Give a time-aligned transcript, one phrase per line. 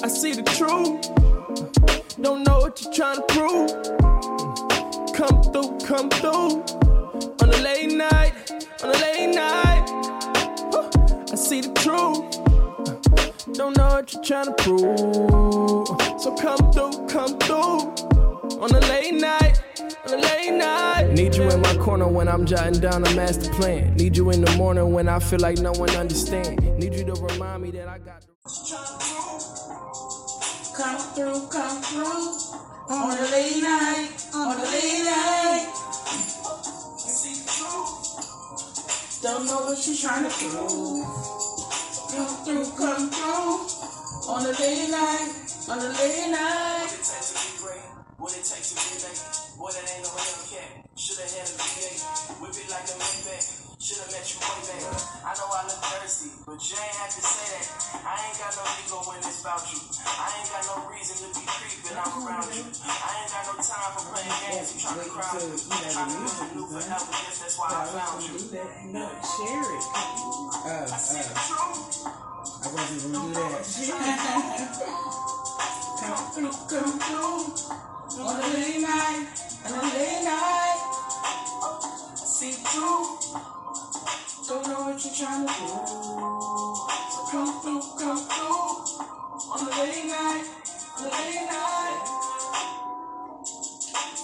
[0.00, 1.02] I see the truth.
[2.22, 3.70] Don't know what you're trying to prove.
[5.12, 6.62] Come through, come through.
[7.42, 8.32] On a late night,
[8.84, 9.84] on a late night.
[11.32, 13.54] I see the truth.
[13.56, 16.20] Don't know what you're trying to prove.
[16.20, 18.60] So come through, come through.
[18.62, 19.60] On a late night,
[20.06, 21.10] on a late night.
[21.12, 23.96] Need you in my corner when I'm jotting down a master plan.
[23.96, 26.62] Need you in the morning when I feel like no one understands.
[26.78, 29.17] Need you to remind me that I got the.
[30.78, 32.94] Come through, come through.
[32.94, 35.74] On a late night, on a late night.
[39.20, 41.04] Don't know what she's trying to prove.
[42.14, 44.30] Come through, come through.
[44.30, 45.32] On a late night,
[45.68, 46.86] on a late night.
[46.86, 47.82] What it takes to be great,
[48.18, 49.47] what it takes to be late.
[49.58, 50.86] Boy, that ain't no Hellcat.
[50.94, 52.38] Shoulda had a V8.
[52.38, 53.74] Whip it like a Maybach.
[53.82, 54.86] Shoulda met you way back.
[55.26, 57.66] I know I look thirsty, but you ain't have to say that.
[58.06, 59.82] I ain't got no ego when it's about you.
[59.98, 61.90] I ain't got no reason to be creeping.
[61.90, 62.70] I'm around you.
[62.70, 64.78] I ain't got no time for playing games.
[64.78, 65.58] You trying to crowd me.
[65.58, 67.10] Trying to build a new forever.
[67.18, 68.38] Yes, that's why I found you.
[68.94, 69.82] No, share it.
[70.54, 71.02] Uh, uh,
[72.62, 73.66] I wasn't gonna do that.
[75.98, 77.87] Come through, come through.
[78.20, 79.26] On a late night,
[79.64, 80.80] on a late night.
[82.16, 83.18] See through.
[84.48, 85.56] Don't know what you're trying to do.
[87.30, 88.66] Come through, come through.
[89.52, 90.46] On late night,
[90.98, 92.02] on late night.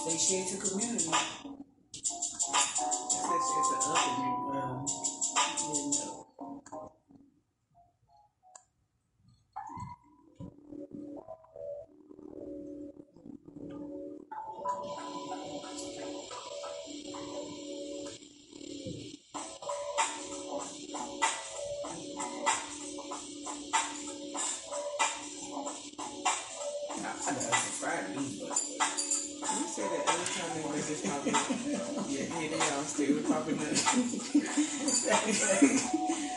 [0.05, 1.09] They share to community.
[3.09, 4.15] That's the other.
[30.95, 31.33] Was popping
[32.09, 33.59] Yeah, yeah, they all still popping
[36.21, 36.29] you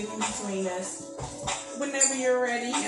[0.00, 1.12] Just come sit in between us.
[1.78, 2.72] Whenever you're ready.
[2.72, 2.80] I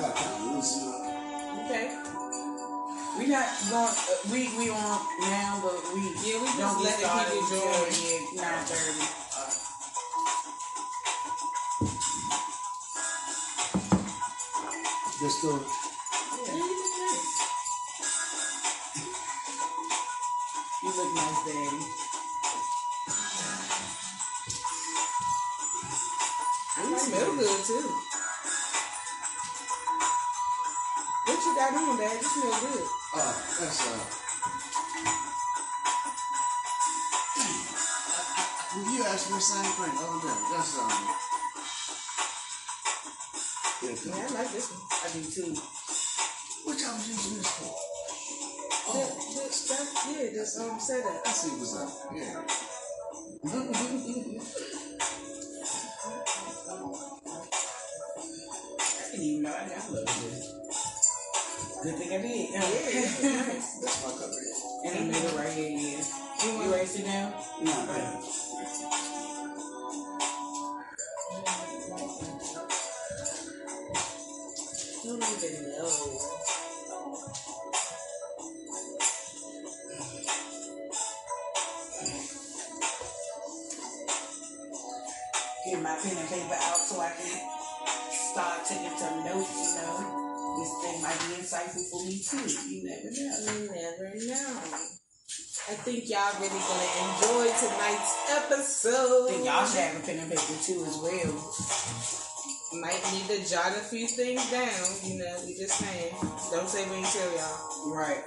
[0.00, 1.64] got kind of loosen up.
[1.66, 1.86] Okay.
[3.18, 3.86] We not going.
[3.86, 7.46] Uh, we we on now, but we Yeah, we don't let get the started people
[7.50, 8.34] join.
[8.34, 10.10] yeah nine thirty.
[15.20, 15.60] Just to
[20.82, 21.99] You look nice, Daddy.
[27.66, 27.86] Too.
[31.26, 32.16] What you got on, Dad?
[32.20, 32.86] You smell good.
[33.14, 34.00] uh, that's uh.
[38.76, 40.38] Well, you asked me the same thing the other day.
[40.52, 40.90] That's um.
[43.82, 44.82] Yeah, Yeah, I like this one.
[45.02, 45.50] I do too.
[46.64, 47.72] what y'all was using this for?
[48.92, 51.22] That, that stuff, yeah, that's um setup.
[51.26, 51.90] I see what's up.
[52.14, 52.40] Yeah.
[59.50, 60.60] I didn't even know I love this.
[61.82, 62.50] Good thing I did.
[62.50, 63.80] Yeah, that's nice.
[63.80, 64.40] That's my cover.
[64.84, 65.70] And I made it right here.
[65.70, 66.04] Yeah.
[66.44, 67.32] You ready to sit down?
[67.62, 68.22] Nah, man.
[75.02, 75.90] You don't even know.
[85.64, 87.59] Get my pen and paper out so I can
[88.40, 89.52] start taking some notes.
[89.52, 92.40] You know, this thing might be insightful for me too.
[92.68, 93.36] You never know.
[93.52, 94.48] You never know.
[95.68, 99.28] I think y'all really gonna enjoy tonight's episode.
[99.28, 101.32] Think y'all should have a pen and paper too as well.
[102.80, 104.88] might need to jot a few things down.
[105.04, 106.14] You know, we just saying.
[106.50, 107.92] Don't say we ain't tell y'all.
[107.92, 108.24] Right.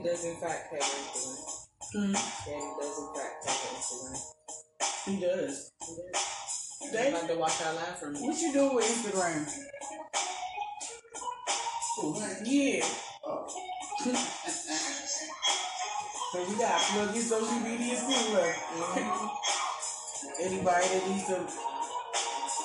[0.00, 1.68] Daddy does in fact have Instagram.
[1.92, 2.12] Hmm.
[2.12, 4.18] Daddy does in fact have Instagram.
[5.04, 5.72] He does.
[5.80, 6.92] He does.
[6.92, 8.24] Dave, I'd like to watch our live from you.
[8.24, 9.46] what you do with Instagram?
[11.98, 12.36] Oh.
[12.44, 12.84] Yeah.
[13.22, 13.46] Oh.
[16.32, 18.54] So we gotta plug in social media too, look.
[20.40, 21.46] Anybody that needs some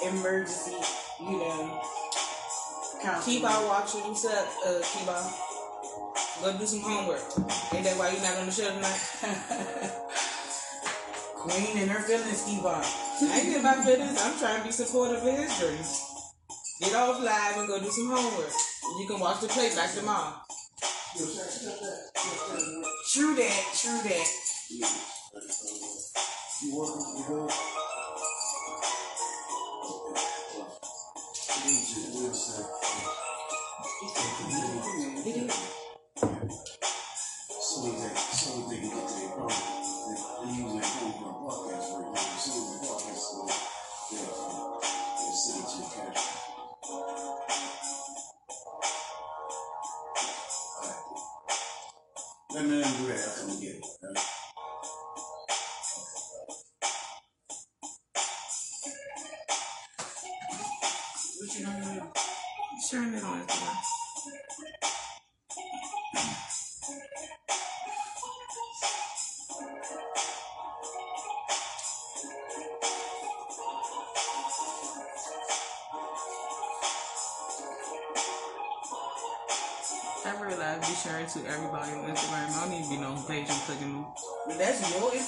[0.07, 0.77] emergency,
[1.19, 1.81] you know,
[3.01, 3.35] counseling.
[3.35, 4.01] Keep on watching.
[4.01, 5.55] What's up, uh, keep on.
[6.42, 7.21] Go do some homework.
[7.74, 9.00] Ain't that why you not on the show tonight?
[11.36, 12.83] Queen and her feelings keep on.
[12.83, 14.19] I ain't about feelings.
[14.21, 16.01] I'm trying to be supportive of his dreams.
[16.81, 18.51] Get off live and go do some homework.
[19.00, 20.33] You can watch the playback tomorrow.
[23.13, 24.27] True that, true that.
[26.62, 27.03] You working?
[27.18, 27.50] You go?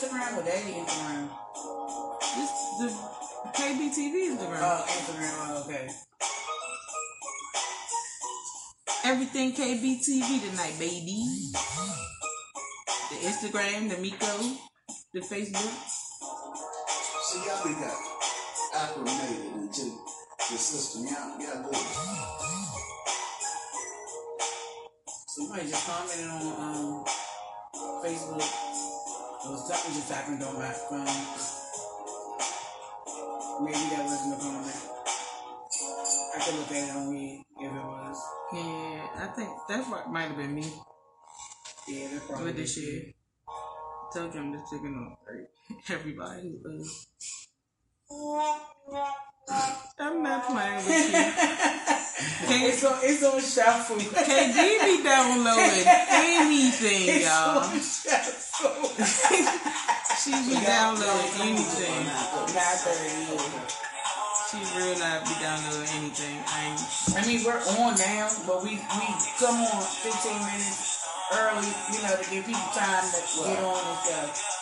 [0.08, 1.30] Instagram or daddy Instagram?
[2.38, 2.88] This the
[3.54, 4.60] KBTV Instagram.
[4.62, 5.34] Oh, Instagram.
[5.36, 5.88] Oh, okay.
[9.04, 11.26] Everything KBTV tonight, baby.
[13.10, 14.58] The Instagram, the Miko,
[15.14, 15.76] the Facebook.
[17.24, 17.98] See, y'all be got
[18.76, 19.92] acclimated into
[20.38, 21.08] the system.
[21.08, 21.76] Y'all, y'all good.
[25.28, 27.06] Somebody just commented on um,
[28.04, 28.67] Facebook.
[29.50, 31.06] Was something just happened on my phone.
[33.64, 34.82] Maybe that wasn't a comment.
[36.36, 38.18] I could look at it on read if it was.
[38.54, 40.72] Yeah, I think that what might have been me
[41.88, 43.16] Yeah, that's probably with this shit.
[44.14, 45.16] Told you I'm just taking on
[45.90, 46.60] everybody.
[50.00, 52.68] I'm not playing with you.
[52.68, 53.96] it's on it's on shuffle.
[53.96, 57.64] KD be downloading anything, It's y'all.
[58.64, 59.78] On shuffle.
[60.18, 62.06] She be downloading anything.
[62.06, 63.68] Nine thirty.
[64.50, 66.38] She real life be downloading anything.
[66.48, 66.82] I ain't.
[67.16, 69.08] I mean, we're on now, but we we
[69.40, 74.00] come on 15 minutes early, you know, to give people time to get on and
[74.08, 74.56] stuff.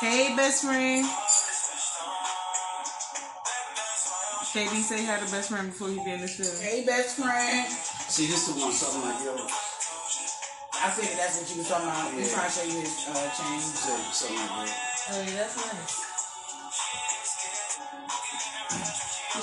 [0.00, 1.06] Hey, best friend.
[4.52, 6.60] KD say hi to best friend before he be in the film.
[6.60, 7.66] Hey, best friend.
[7.68, 9.46] See, this is one something like yo.
[10.84, 12.10] I figured that's what you was talking about.
[12.12, 12.34] He's Yeah.
[12.34, 13.60] trying to show you his uh, chain.
[13.60, 15.14] Say something like that.
[15.14, 15.94] Oh, yeah, that's nice.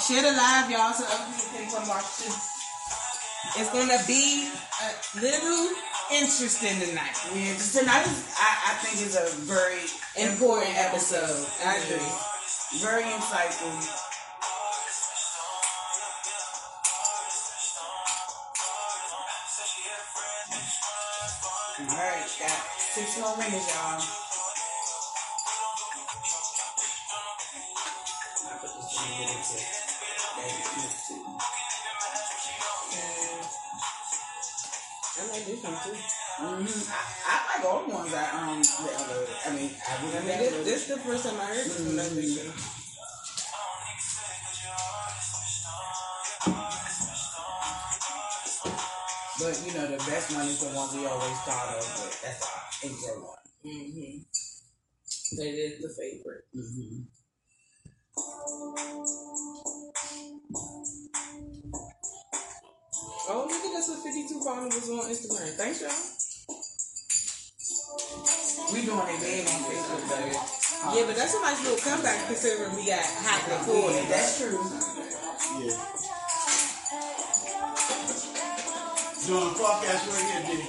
[0.07, 2.33] Share the live, y'all, so other people can come watch too.
[3.59, 4.49] It's gonna be
[4.83, 5.69] a little
[6.11, 7.15] interesting tonight.
[7.33, 9.79] Yeah, just tonight is, I, I think is a very
[10.17, 11.47] Important episode.
[11.65, 12.11] I agree.
[12.81, 13.71] Very insightful.
[23.09, 24.01] Got six more y'all.
[28.45, 29.65] I put this in a little bit.
[35.17, 35.97] I like this one too.
[36.39, 36.81] Mm-hmm.
[36.91, 39.29] I, I like all the ones I um downloaded.
[39.45, 41.79] I mean, I I mean, this, this the first time I heard this
[42.45, 42.78] one.
[50.29, 52.45] black is the one we always thought of, but that's
[52.83, 53.37] intro one.
[53.65, 54.21] Mm-hmm.
[55.41, 56.45] It is the favorite.
[56.55, 57.01] Mm-hmm.
[63.31, 65.53] Oh, look at us A 52 followers on Instagram.
[65.57, 65.93] Thanks, y'all.
[68.73, 70.37] We doing a game on Facebook, baby.
[70.95, 74.03] Yeah, but that's a nice little comeback considering we got hot recording.
[74.03, 74.61] Yeah, that's true.
[75.61, 75.98] Yeah.
[79.29, 80.65] Doing a podcast right here, D.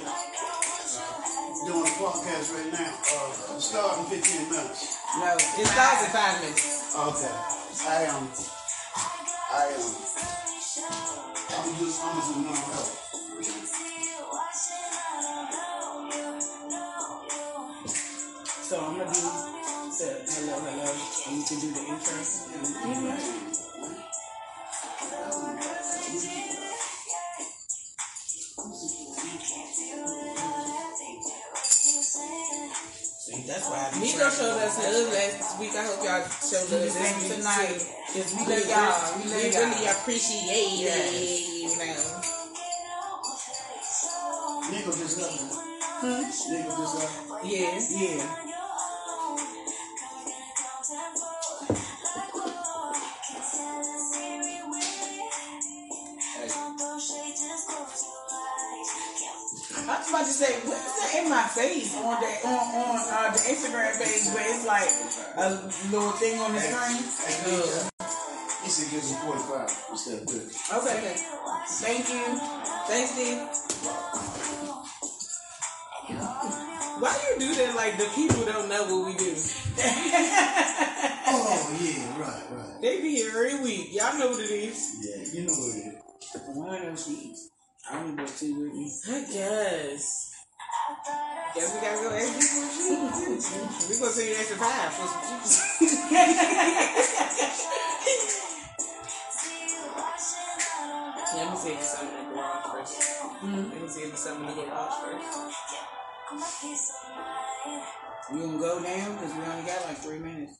[1.65, 2.93] Doing a podcast right now.
[2.93, 5.01] Uh, start in 15 minutes.
[5.17, 6.93] No, It starts in five minutes.
[6.93, 7.33] Okay.
[7.89, 8.29] I am.
[9.49, 9.81] I am.
[11.57, 12.05] I'm just.
[12.05, 12.91] I'm just a normal help.
[18.61, 19.21] So I'm gonna do
[19.97, 20.89] the hello, hello,
[21.25, 22.21] and you can do the intro.
[22.21, 23.50] See,
[33.61, 35.75] that's why I Nico showed us love last week.
[35.75, 37.77] I hope y'all show love this week tonight.
[37.77, 38.23] too.
[38.37, 39.17] We love love y'all.
[39.17, 39.91] We We really y'all.
[40.01, 41.13] appreciate Yes.
[41.13, 41.45] it.
[41.61, 42.21] You know.
[44.71, 45.41] Nico just left.
[46.49, 47.45] Nico just left.
[47.45, 47.79] Yeah.
[47.89, 48.50] Yeah.
[61.31, 64.91] My face on that on on uh, the Instagram page but it's like
[65.39, 65.47] a
[65.87, 66.99] little thing on the screen?
[67.23, 67.87] Hey,
[68.63, 70.43] He said give him 45 instead of 30.
[70.75, 71.15] Okay,
[71.79, 72.25] thank you.
[72.91, 73.39] Thanks, D.
[76.99, 79.33] Why do you do that like the people don't know what we do?
[81.33, 82.67] Oh, yeah, right, right.
[82.81, 83.93] They be here every week.
[83.93, 84.97] Y'all know what it is.
[84.99, 86.35] Yeah, you know what it is.
[86.35, 87.49] Of those sheets.
[87.89, 88.91] I only brought two with me.
[89.07, 90.30] I guess.
[91.53, 93.47] Guess we gotta go ask people for sheets.
[93.89, 95.53] We gonna send you extra five for some sheets.
[101.33, 102.95] Let me see if something in the garage first.
[103.39, 103.55] Hmm?
[103.55, 105.27] Let me see if something in the garage first.
[108.31, 109.11] You gonna go now?
[109.13, 110.57] Because we only got like three minutes.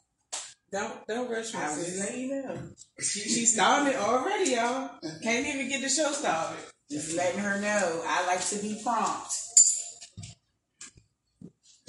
[0.71, 1.59] Don't don't rush me.
[1.59, 2.57] I was letting you know.
[2.99, 4.89] She she started already, y'all.
[5.23, 6.63] Can't even get the show started.
[6.89, 8.03] Just letting her know.
[8.05, 9.33] I like to be prompt.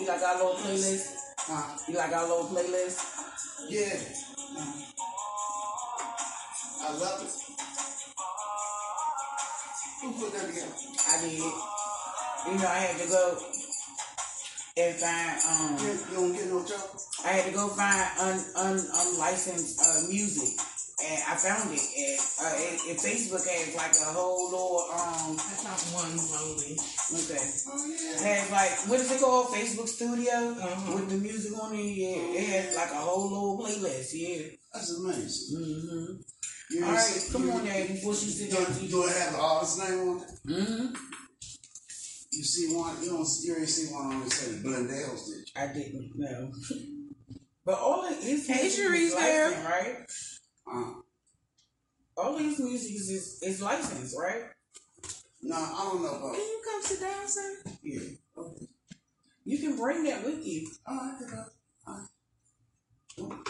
[0.00, 1.14] you like our little playlist?
[1.38, 1.78] Huh?
[1.88, 3.04] You like our little playlist?
[3.68, 4.29] Yeah.
[11.20, 11.38] I did.
[11.40, 13.38] You know, I had to go
[14.76, 16.96] and find um you don't get no joke?
[17.24, 20.56] I had to go find un, un unlicensed uh, music
[21.04, 25.36] and I found it and uh, it, it Facebook has like a whole little um
[25.36, 26.78] That's not one only.
[26.78, 28.16] okay Oh, yeah.
[28.16, 30.94] it has like what is it called Facebook Studio Uh-huh.
[30.94, 34.96] with the music on it yeah it has like a whole little playlist yeah That's
[34.98, 35.58] amazing.
[35.58, 36.12] mm-hmm.
[36.70, 39.12] You all see- come you- on there before she sit Do, down it- do it
[39.16, 40.30] have the artist name on it?
[40.46, 40.94] mm-hmm.
[42.40, 45.62] You see one, you don't, you ain't see one on it say Blundell's did you?
[45.62, 46.50] I didn't know
[47.66, 49.50] but all of his Hey, music Sharice is there.
[49.50, 49.96] licensed, right
[50.72, 50.92] Uh,
[52.16, 54.44] all these music is, is licensed right
[55.42, 57.56] no, I don't know about Can you come sit down, sir?
[57.82, 58.00] Yeah.
[58.38, 58.66] Okay.
[59.44, 61.48] you can bring that with you All right, good enough.
[61.86, 62.06] All right.
[63.18, 63.48] Don't,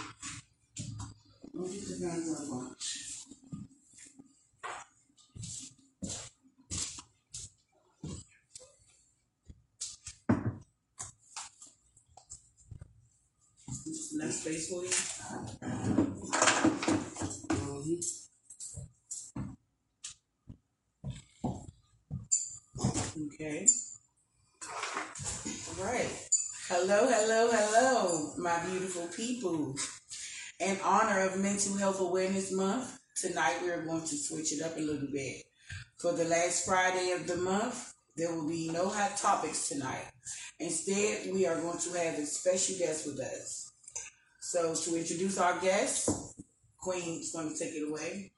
[1.55, 3.10] don't get the guys that much.
[14.21, 14.91] Enough space for you
[17.81, 18.01] Mhm.
[23.27, 23.67] Okay.
[25.69, 26.29] All right.
[26.69, 29.75] Hello, hello, hello, my beautiful people.
[30.59, 34.77] In honor of Mental Health Awareness Month, tonight we are going to switch it up
[34.77, 35.45] a little bit.
[35.99, 40.11] For the last Friday of the month, there will be no hot topics tonight.
[40.59, 43.70] Instead, we are going to have a special guest with us.
[44.51, 46.11] So to introduce our guest,
[46.77, 48.33] Queen's going to take it away.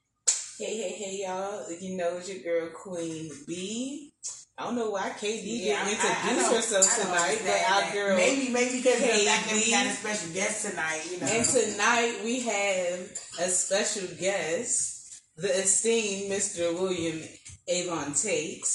[0.58, 1.64] Hey, hey, hey, y'all.
[1.80, 4.12] You know it's your girl Queen B.
[4.58, 7.92] I don't know why KD Yeah, didn't I- I- I introduce herself tonight, but our
[7.94, 8.16] girl.
[8.18, 11.02] Maybe, maybe because of the fact that we got a special guest tonight.
[11.10, 11.26] You know.
[11.28, 13.00] And tonight we have
[13.40, 16.74] a special guest, the esteemed Mr.
[16.78, 17.22] William
[17.68, 18.66] Avon Tate.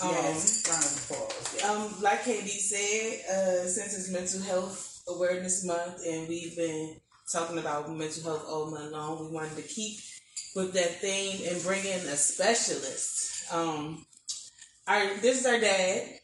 [0.00, 1.94] Um, yes, round of applause.
[1.94, 6.96] um, like KD said, uh, since it's Mental Health Awareness Month and we've been
[7.32, 9.98] talking about mental health all month long, we wanted to keep
[10.54, 13.52] with that theme and bring in a specialist.
[13.52, 14.04] Um,
[14.86, 16.14] our this is our dad.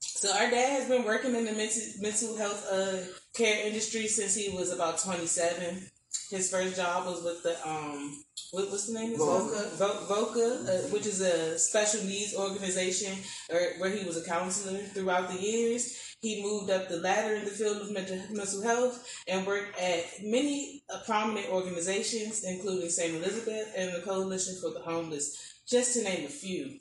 [0.00, 2.96] So our dad has been working in the mental mental health uh,
[3.34, 5.86] care industry since he was about twenty seven.
[6.30, 9.16] His first job was with the um, what, what's the name?
[9.18, 9.70] Voca.
[9.76, 13.12] Vo- Voca, uh, which is a special needs organization,
[13.50, 16.13] or where he was a counselor throughout the years.
[16.24, 20.06] He moved up the ladder in the field of mental, mental health and worked at
[20.22, 23.14] many uh, prominent organizations, including St.
[23.14, 26.78] Elizabeth and the Coalition for the Homeless, just to name a few.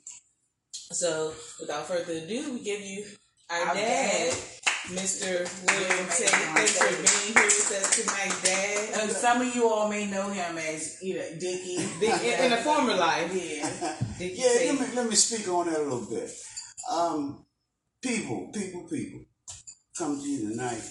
[0.71, 3.03] So, without further ado, we give you
[3.49, 4.37] our, Our dad, dad.
[4.95, 5.43] Mr.
[5.67, 6.29] William Tate.
[6.29, 9.11] Thanks for being here with us tonight, Dad.
[9.11, 11.83] some of you all may know him as either Dickie.
[12.01, 13.95] In, in a former life, yeah.
[14.17, 16.31] Dickie Yeah, let me let me speak on that a little bit.
[16.89, 17.45] Um,
[18.01, 19.21] people, people, people,
[19.97, 20.81] come to you tonight,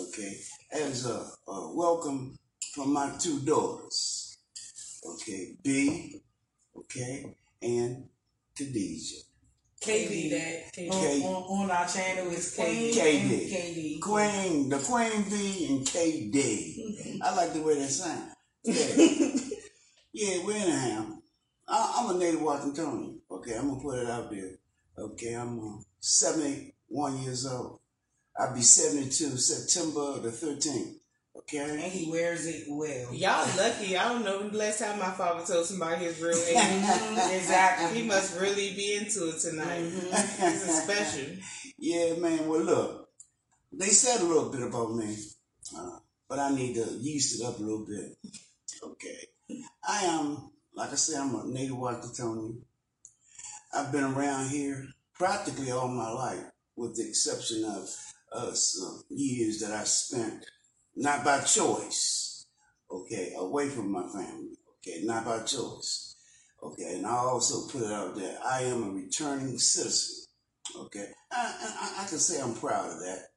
[0.00, 0.36] okay,
[0.72, 2.36] as a, a welcome
[2.74, 4.38] from my two daughters,
[5.06, 6.20] okay, B,
[6.76, 8.08] okay, and
[8.56, 9.22] Khadijah.
[9.80, 10.64] KD, Dad.
[10.76, 10.90] KD.
[11.24, 13.22] On, on, on our channel is Queen KD.
[13.22, 14.00] and KD.
[14.00, 17.18] Queen, the Queen B and KD.
[17.22, 18.30] I like the way that sound.
[20.12, 20.44] Yeah, yeah.
[20.44, 21.06] Well, anyhow,
[21.68, 23.20] I, I'm a native Washingtonian.
[23.30, 24.58] Okay, I'm gonna put it out there.
[24.98, 27.79] Okay, I'm uh, 71 years old.
[28.38, 30.94] I'll be 72 September the 13th.
[31.36, 31.58] Okay.
[31.58, 33.14] And he wears it well.
[33.14, 33.96] Y'all lucky.
[33.96, 36.56] I don't know the last time my father told somebody his real age.
[36.56, 38.00] Mhm, exactly.
[38.00, 39.82] he must really be into it tonight.
[39.82, 41.36] This is special.
[41.78, 42.48] Yeah, man.
[42.48, 43.08] Well, look,
[43.72, 45.16] they said a little bit about me,
[45.76, 48.16] uh, but I need to yeast it up a little bit.
[48.82, 49.26] Okay.
[49.88, 52.62] I am, like I said, I'm a native Washingtonian.
[53.74, 56.44] I've been around here practically all my life,
[56.76, 57.88] with the exception of
[58.32, 60.44] uh, some years that I spent
[60.96, 62.46] not by choice,
[62.90, 66.16] okay, away from my family, okay, not by choice.
[66.62, 68.38] Okay, and I also put it out there.
[68.44, 70.26] I am a returning citizen.
[70.76, 73.28] Okay, I, I, I can say I'm proud of that.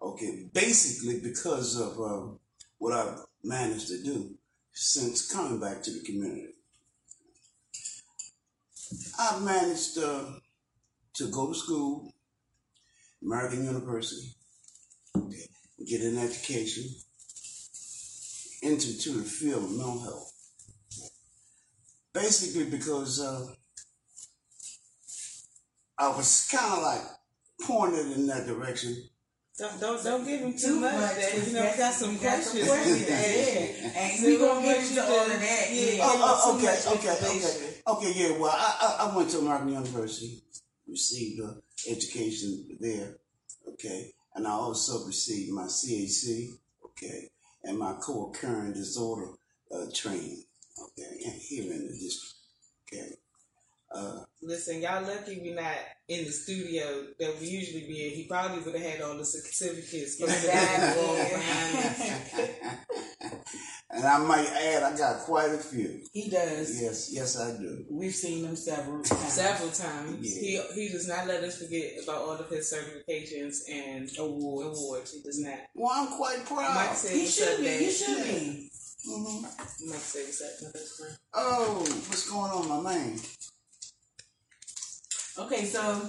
[0.00, 2.34] Okay, basically because of uh,
[2.78, 4.34] what I've managed to do
[4.72, 6.54] since coming back to the community.
[9.18, 10.24] I've managed uh,
[11.14, 12.14] to go to school,
[13.22, 14.34] American University,
[15.86, 16.84] get an education
[18.62, 20.32] into to the field of mental health.
[22.12, 23.46] Basically because uh,
[25.98, 27.02] I was kind of like
[27.66, 28.96] pointed in that direction.
[29.58, 30.94] Don't, don't don't give him too, Too much.
[30.94, 31.46] much, Dad.
[31.46, 32.68] You know, we got some we got some questions.
[32.68, 34.00] questions, to yeah.
[34.00, 35.90] And we gonna get want into you all of that, Yeah.
[35.90, 35.98] yeah.
[36.04, 38.12] Oh, oh, okay, okay, okay, okay.
[38.14, 40.42] Yeah, well, I, I, I went to American University,
[40.86, 43.16] received an education there,
[43.70, 46.50] okay, and I also received my CAC,
[46.84, 47.30] okay,
[47.64, 49.32] and my co-occurring disorder
[49.74, 50.44] uh, training,
[50.82, 52.34] okay, and here in the district,
[52.86, 53.14] okay.
[53.90, 55.74] Uh, Listen, y'all lucky we're not
[56.08, 58.12] in the studio that we usually be in.
[58.12, 62.50] He probably would have had all the certificates the Exactly.
[63.90, 64.04] wall behind us.
[64.04, 66.00] and I might add, I got quite a few.
[66.12, 66.80] He does.
[66.82, 67.84] Yes, yes, I do.
[67.90, 69.32] We've seen him several times.
[69.32, 70.18] Several times.
[70.42, 70.62] Yeah.
[70.74, 74.78] He he does not let us forget about all of his certifications and awards.
[74.78, 75.12] Awards.
[75.14, 75.58] He does not.
[75.74, 76.96] Well, I'm quite Mike proud.
[76.96, 77.68] said, He should be.
[77.84, 78.70] He should be.
[79.08, 79.42] Mhm.
[79.42, 81.16] Mike said, what's up, my best friend?
[81.32, 83.18] Oh, what's going on, my man?
[85.38, 86.02] Okay, so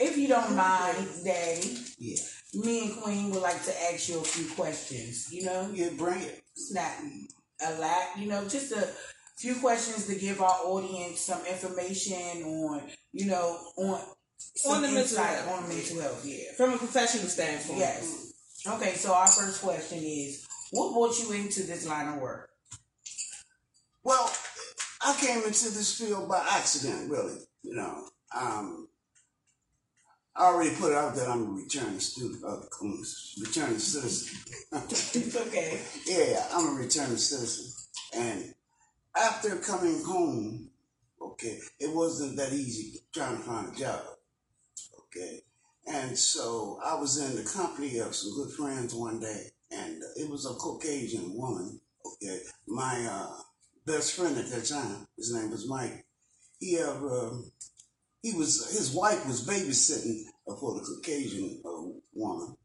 [0.00, 2.16] if you don't mind, Daddy, Yeah,
[2.54, 5.28] me and Queen would like to ask you a few questions.
[5.30, 6.41] You know, yeah, bring it.
[6.54, 6.90] It's not
[7.66, 8.18] a lot.
[8.18, 8.88] You know, just a
[9.36, 12.82] few questions to give our audience some information on.
[13.12, 14.00] You know, on
[14.36, 15.48] some On the mental health.
[15.48, 16.24] on mental health.
[16.24, 16.52] Yeah.
[16.56, 17.78] From a professional standpoint.
[17.78, 18.32] Yes.
[18.66, 22.48] Okay, so our first question is, what brought you into this line of work?
[24.04, 24.30] Well,
[25.04, 27.38] I came into this field by accident, really.
[27.62, 28.04] You know,
[28.36, 28.88] um,
[30.34, 32.60] I already put it out that I'm a returning student, uh,
[33.40, 34.38] returning citizen.
[34.72, 35.80] It's okay.
[36.06, 37.72] yeah, I'm a returning citizen,
[38.16, 38.54] and
[39.14, 40.70] after coming home,
[41.20, 44.00] okay, it wasn't that easy trying to find a job.
[45.00, 45.42] Okay,
[45.86, 50.30] and so I was in the company of some good friends one day, and it
[50.30, 51.78] was a Caucasian woman.
[52.06, 53.34] Okay, my uh,
[53.86, 56.06] best friend at that time, his name was Mike.
[56.58, 57.50] He had, um,
[58.22, 60.22] he was his wife was babysitting
[60.58, 62.56] for the Caucasian uh, woman.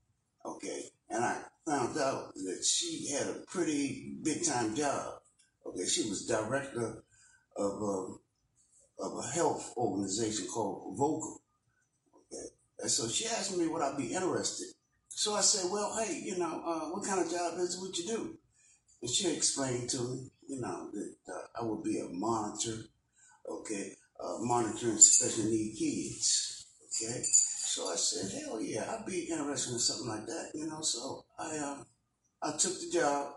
[0.46, 5.16] Okay, and I found out that she had a pretty big time job.
[5.66, 7.04] Okay, she was director
[7.58, 11.42] of a, of a health organization called Vocal.
[12.16, 12.48] Okay,
[12.80, 14.68] and so she asked me would I be interested.
[15.10, 17.82] So I said, well, hey, you know, uh, what kind of job is it?
[17.82, 18.38] What you do?
[19.02, 22.84] And she explained to me, you know, that uh, I would be a monitor.
[23.50, 26.66] Okay, uh, monitoring special need kids.
[26.86, 30.82] Okay, so I said, hell yeah, I'd be interested in something like that, you know.
[30.82, 31.84] So I uh,
[32.42, 33.34] I took the job.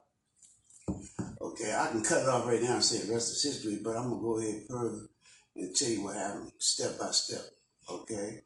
[1.40, 3.96] Okay, I can cut it off right now and say the rest is history, but
[3.96, 5.08] I'm gonna go ahead further
[5.56, 7.42] and tell you what happened step by step.
[7.90, 8.40] Okay,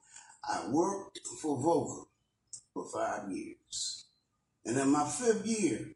[0.44, 2.08] I worked for Vocal
[2.72, 4.06] for five years,
[4.64, 5.92] and in my fifth year,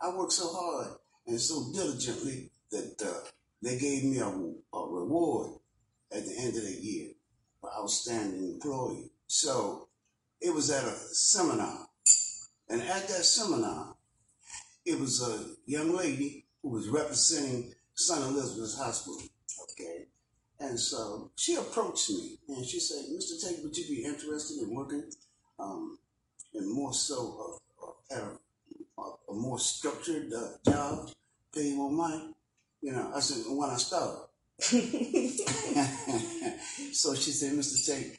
[0.00, 3.28] I worked so hard and so diligently that uh,
[3.62, 5.55] they gave me a, a reward
[6.12, 7.10] at the end of the year
[7.60, 9.10] for outstanding employee.
[9.26, 9.88] So
[10.40, 11.86] it was at a seminar.
[12.68, 13.94] And at that seminar,
[14.84, 18.20] it was a young lady who was representing St.
[18.20, 19.20] Elizabeth's Hospital.
[19.72, 20.06] Okay.
[20.58, 23.40] And so she approached me and she said, Mr.
[23.42, 25.04] Tate, would you be interested in working
[25.58, 25.98] um,
[26.54, 31.10] in more so uh, at a, a, a more structured uh, job,
[31.54, 32.34] pay more money?
[32.80, 34.30] You know, I said, when I start.
[36.92, 37.86] so she said, Mr.
[37.86, 38.16] Tate,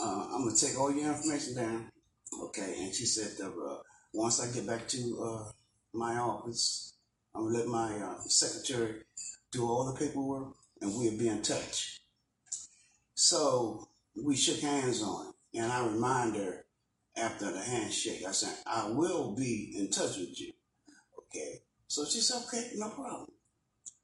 [0.00, 1.90] uh, I'm gonna take all your information down.
[2.44, 3.78] Okay, and she said, uh,
[4.12, 5.50] once I get back to uh,
[5.94, 6.94] my office,
[7.34, 9.02] I'm gonna let my uh, secretary
[9.50, 12.00] do all the paperwork, and we'll be in touch.
[13.14, 16.66] So we shook hands on it, and I remind her
[17.16, 20.52] after the handshake, I said, I will be in touch with you.
[21.18, 21.62] Okay.
[21.86, 23.28] So she said, okay, no problem.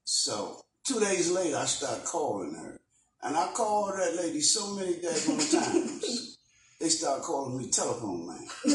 [0.05, 2.81] So two days later, I start calling her.
[3.23, 6.39] And I called that lady so many daggone times.
[6.79, 8.47] they start calling me telephone man.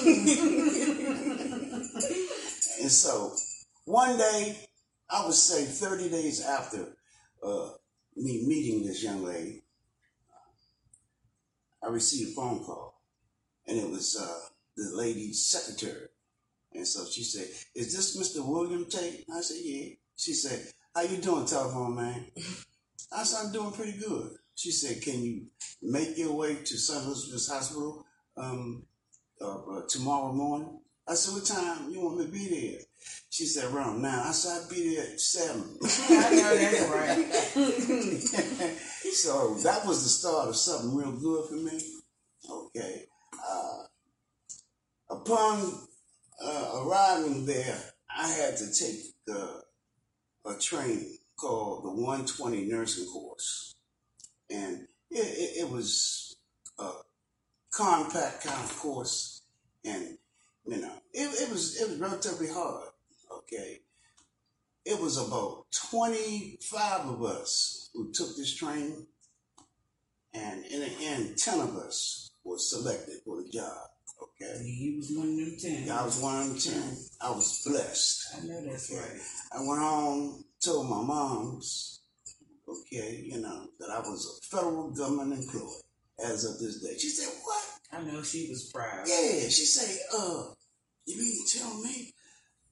[2.81, 3.31] and so
[3.85, 4.57] one day,
[5.09, 6.87] I would say 30 days after
[7.43, 7.69] uh,
[8.15, 9.61] me meeting this young lady,
[11.83, 13.01] I received a phone call.
[13.67, 16.07] And it was uh, the lady's secretary.
[16.73, 18.43] And so she said, Is this Mr.
[18.45, 19.25] William Tate?
[19.31, 19.93] I said, Yeah.
[20.17, 22.25] She said, How you doing, telephone man?
[23.15, 24.31] I said, I'm doing pretty good.
[24.55, 25.45] She said, Can you
[25.81, 27.05] make your way to St.
[27.05, 28.83] Elizabeth's Hospital um,
[29.39, 30.79] uh, uh, tomorrow morning?
[31.07, 32.79] I said, What time you want me to be there?
[33.29, 34.23] She said, Around now.
[34.25, 35.77] I said, I'll be there at 7.
[36.09, 38.73] I know that's right.
[39.13, 41.81] so that was the start of something real good for me.
[42.49, 43.05] Okay.
[43.47, 43.83] Uh,
[45.11, 45.87] upon
[46.43, 48.99] uh, arriving there, I had to take
[49.31, 49.59] uh,
[50.45, 53.75] a training called the 120 nursing course.
[54.49, 56.35] And it, it, it was
[56.77, 56.91] a
[57.71, 59.41] compact kind of course.
[59.85, 60.17] And,
[60.65, 62.89] you know, it, it was it was relatively hard.
[63.31, 63.79] Okay.
[64.85, 69.05] It was about 25 of us who took this training.
[70.33, 73.89] And in the end, 10 of us were selected for the job.
[74.21, 74.63] Okay.
[74.63, 75.91] You was one of them ten.
[75.91, 76.97] I was one of them 10.
[77.21, 78.35] I was blessed.
[78.37, 79.21] I know that's right.
[79.53, 82.01] I went home, told my moms,
[82.67, 85.81] okay, you know, that I was a federal government employee
[86.25, 86.97] as of this day.
[86.97, 87.63] She said, What?
[87.91, 89.07] I know she was proud.
[89.07, 89.49] Yeah.
[89.49, 90.53] She said, Uh,
[91.05, 92.13] you mean to tell me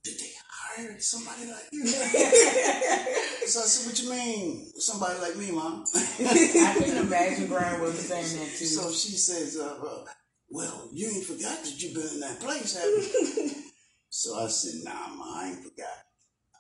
[0.04, 1.88] that they hired somebody like you?
[3.48, 5.86] so I said, What you mean, somebody like me, mom?
[5.96, 8.66] I can imagine Brian was saying that too.
[8.66, 10.06] So she says, uh, uh,
[10.50, 13.50] Well, you ain't forgot that you've been in that place, have you?
[14.10, 16.06] so I said, Nah, ma, I ain't forgot.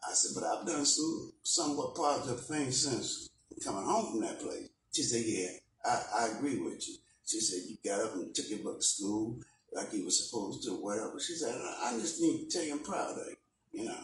[0.07, 3.29] I said, But I've done some somewhat positive things since
[3.63, 4.69] coming home from that place.
[4.93, 5.49] She said, Yeah,
[5.85, 6.95] I, I agree with you.
[7.25, 9.39] She said, You got up and took your butt to school
[9.71, 11.19] like you were supposed to, whatever.
[11.19, 14.03] She said, I I just need to tell you I'm proud of you, you know.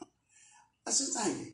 [0.88, 1.54] I said, Thank you.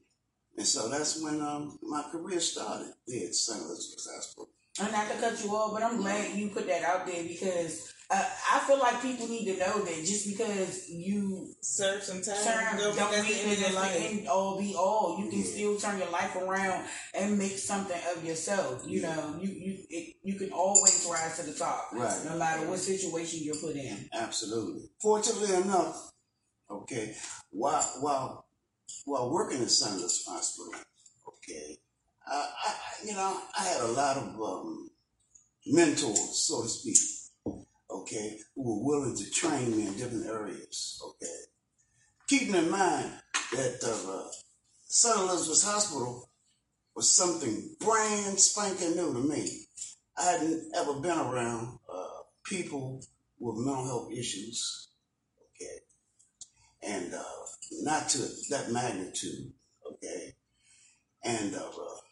[0.57, 3.61] And so that's when um, my career started there at St.
[3.61, 4.49] Elizabeth's Hospital.
[4.81, 7.23] And not going to cut you off, but I'm glad you put that out there
[7.23, 12.21] because uh, I feel like people need to know that just because you Serve some
[12.21, 12.43] time.
[12.43, 15.19] turn Don't mean the end of your the end all be all.
[15.21, 15.51] You can Yeah.
[15.51, 18.83] still turn your life around and make something of yourself.
[18.87, 19.15] You Yeah.
[19.15, 22.25] know, you you it, you can always rise to the top, Right.
[22.25, 24.09] no matter what situation you're put in.
[24.13, 24.89] Absolutely.
[25.01, 26.11] Fortunately enough,
[26.69, 27.15] okay,
[27.51, 28.45] while while
[29.05, 29.69] while working at.
[29.81, 30.73] Louis Hospital,
[31.27, 31.77] okay,
[32.25, 34.89] I- you know I had a lot of um,
[35.67, 36.97] mentors, so to speak,
[37.89, 41.35] okay, who were willing to train me in different areas, okay.
[42.27, 43.11] keeping in mind
[43.53, 44.29] that uh,
[44.85, 45.17] St.
[45.17, 46.29] Elizabeth's Hospital
[46.95, 49.65] was something brand spanking new to me.
[50.17, 53.01] I hadn't ever been around uh, people
[53.39, 54.89] with mental health issues,
[55.55, 57.23] okay, and uh,
[57.83, 59.53] not to that magnitude,
[59.93, 60.35] okay,
[61.23, 61.69] and uh,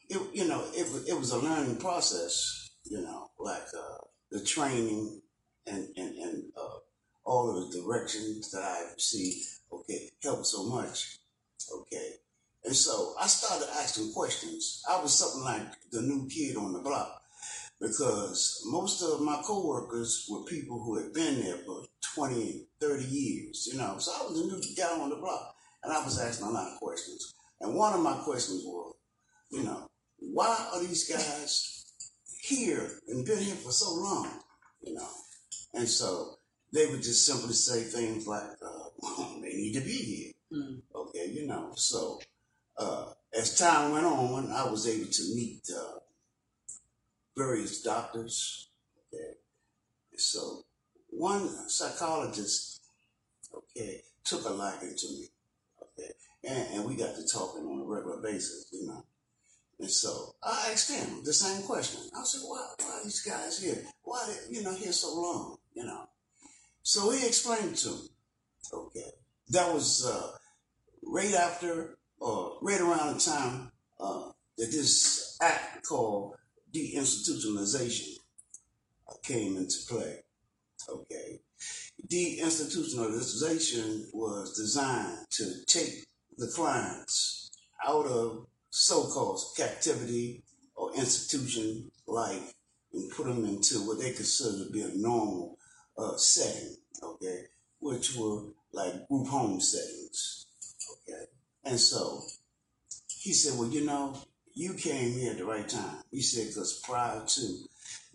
[0.10, 3.98] it, you know, it, it was a learning process, you know, like uh,
[4.32, 5.22] the training
[5.68, 6.78] and and, and uh,
[7.26, 11.18] all of the directions that I've received, okay, helped so much,
[11.82, 12.14] okay.
[12.64, 14.84] And so I started asking questions.
[14.90, 17.22] I was something like the new kid on the block
[17.80, 21.84] because most of my coworkers were people who had been there for
[22.16, 23.98] 20, 30 years, you know.
[24.00, 26.72] So I was a new guy on the block and I was asking a lot
[26.74, 27.34] of questions.
[27.62, 28.96] And one of my questions was,
[29.52, 29.88] you know,
[30.20, 31.86] why are these guys
[32.42, 34.30] here and been here for so long,
[34.82, 35.10] you know?
[35.78, 36.40] And so
[36.74, 38.90] they would just simply say things like, uh,
[39.42, 40.34] they need to be here.
[40.52, 40.82] Mm.
[40.96, 42.20] Okay, you know, so
[42.78, 46.00] uh, as time went on, I was able to meet uh,
[47.36, 48.70] various doctors.
[49.14, 49.34] Okay,
[50.16, 50.64] so
[51.10, 52.82] one psychologist,
[53.54, 55.28] okay, took a liking to me.
[55.82, 56.12] Okay,
[56.44, 59.04] and, and we got to talking on a regular basis, you know.
[59.80, 62.02] And so I asked him the same question.
[62.18, 63.84] I said, "Why, why are these guys here?
[64.04, 65.58] Why they, you know, here so long?
[65.78, 66.10] You know?"
[66.82, 68.10] So he explained to me.
[68.74, 69.12] Okay,
[69.50, 70.32] that was uh,
[71.04, 76.36] right after, or right around the time uh, that this act called
[76.74, 78.18] deinstitutionalization
[79.08, 80.24] uh, came into play.
[80.90, 81.40] Okay,
[82.08, 86.06] deinstitutionalization was designed to take
[86.38, 87.52] the clients
[87.88, 90.44] out of so-called captivity
[90.76, 92.54] or institution life
[92.94, 95.58] and put them into what they consider to be a normal
[95.98, 96.76] uh, setting.
[97.02, 97.44] Okay,
[97.80, 100.46] which were like group home settings.
[100.94, 101.26] Okay,
[101.64, 102.22] and so
[103.08, 104.18] he said, "Well, you know,
[104.54, 107.42] you came here at the right time." He said, "Because prior to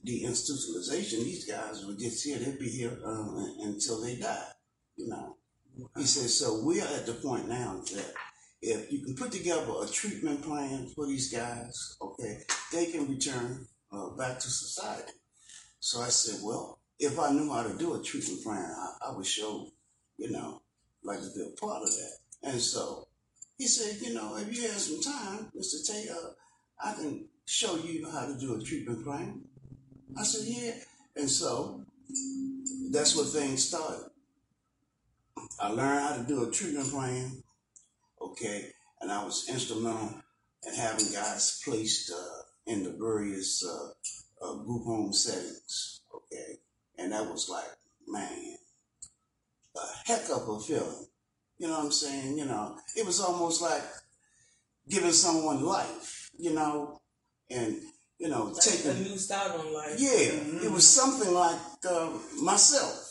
[0.07, 4.49] deinstitutionalization, these guys were just here; they'd be here um, until they die."
[4.97, 5.37] You know,
[5.97, 8.15] he said, "So we are at the point now that
[8.61, 12.43] if you can put together a treatment plan for these guys, okay,
[12.73, 15.13] they can return uh, back to society."
[15.81, 19.17] So I said, "Well, if I knew how to do a treatment plan, I, I
[19.17, 19.69] would show,
[20.17, 20.63] you know,
[21.05, 23.09] like to be a part of that." And so
[23.59, 25.87] he said, you know, if you have some time, Mr.
[25.87, 26.35] Taylor,
[26.83, 29.43] I can show you how to do a treatment plan.
[30.19, 30.73] I said, yeah.
[31.17, 31.85] And so
[32.91, 34.11] that's where things started.
[35.61, 37.43] I learned how to do a treatment plan,
[38.21, 40.15] okay, and I was instrumental
[40.67, 46.59] in having guys placed uh, in the various uh, uh, group home settings, okay,
[46.99, 47.71] and that was like,
[48.07, 48.57] man,
[49.77, 51.07] a heck of a feeling.
[51.59, 52.39] You know what I'm saying?
[52.39, 53.83] You know, it was almost like
[54.89, 57.01] giving someone life, you know,
[57.51, 57.77] and,
[58.19, 58.91] you know, Like taking.
[58.91, 59.95] a new start on life.
[59.99, 62.11] Yeah, it was something like uh,
[62.43, 63.09] myself.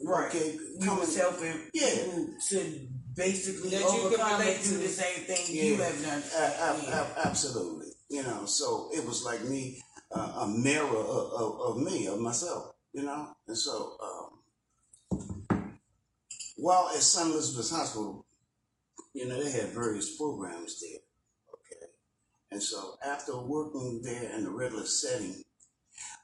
[0.00, 0.28] Right.
[0.28, 1.00] Okay, We coming.
[1.00, 1.90] was helping Yeah.
[1.90, 4.78] people to basically That you can overcome relate do to.
[4.78, 5.62] the same thing Yeah.
[5.64, 6.22] you have done.
[6.36, 7.88] A- a- a- absolutely.
[8.08, 9.82] You know, so it was like me,
[10.14, 13.28] uh, a mirror of, of, of me, of myself, you know?
[13.46, 15.20] And so, um,
[16.56, 17.30] while at St.
[17.30, 18.26] Elizabeth's Hospital,
[19.14, 20.98] you know, they had various programs there,
[21.54, 21.92] okay?
[22.50, 25.44] And so after working there in a regular setting,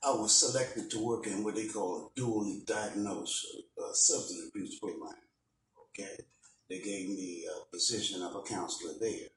[0.02, 3.46] I was selected to work in what they call a dually diagnosed
[3.78, 5.14] uh, substance abuse program,
[5.88, 6.16] okay?
[6.68, 9.28] They gave me a position of a counselor there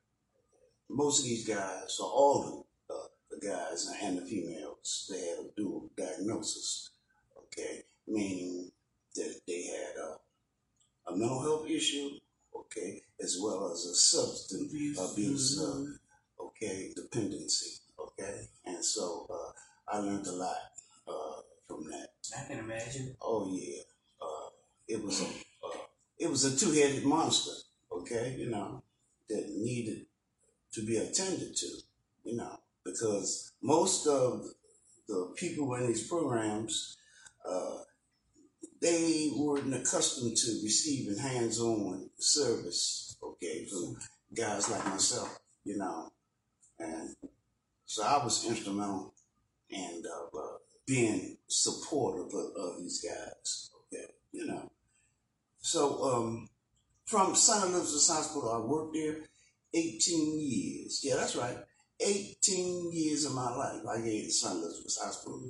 [0.89, 5.19] most of these guys, or all of them, uh, the guys and the females, they
[5.19, 6.91] had a dual diagnosis.
[7.58, 8.72] Okay, meaning
[9.15, 12.12] that they had a, a mental health issue,
[12.56, 20.00] okay, as well as a substance abuse, uh, okay, dependency, okay, and so uh, I
[20.00, 20.56] learned a lot
[21.08, 22.10] uh, from that.
[22.38, 23.15] I can imagine.
[23.22, 23.82] Oh yeah,
[24.22, 24.50] uh,
[24.88, 25.80] it was a uh,
[26.20, 27.54] it was a two headed monster.
[27.91, 28.84] Okay, you know
[29.30, 30.06] that needed
[30.74, 31.67] to be attended to.
[32.24, 34.46] You know because most of
[35.08, 36.98] the people in these programs
[37.49, 37.77] uh,
[38.81, 43.17] they weren't accustomed to receiving hands on service.
[43.21, 43.97] Okay, from
[44.36, 45.39] guys like myself.
[45.63, 46.12] You know,
[46.79, 47.15] and
[47.86, 49.13] so I was instrumental
[49.69, 50.39] in uh,
[50.86, 53.69] being supportive of, of these guys.
[53.88, 54.71] Okay, you know.
[55.60, 56.49] So um,
[57.05, 57.63] from St.
[57.65, 59.17] Elizabeth's Hospital, I worked there
[59.73, 61.01] 18 years.
[61.03, 61.57] Yeah, that's right.
[61.99, 64.53] 18 years of my life I gave to St.
[64.53, 65.41] Elizabeth's Hospital.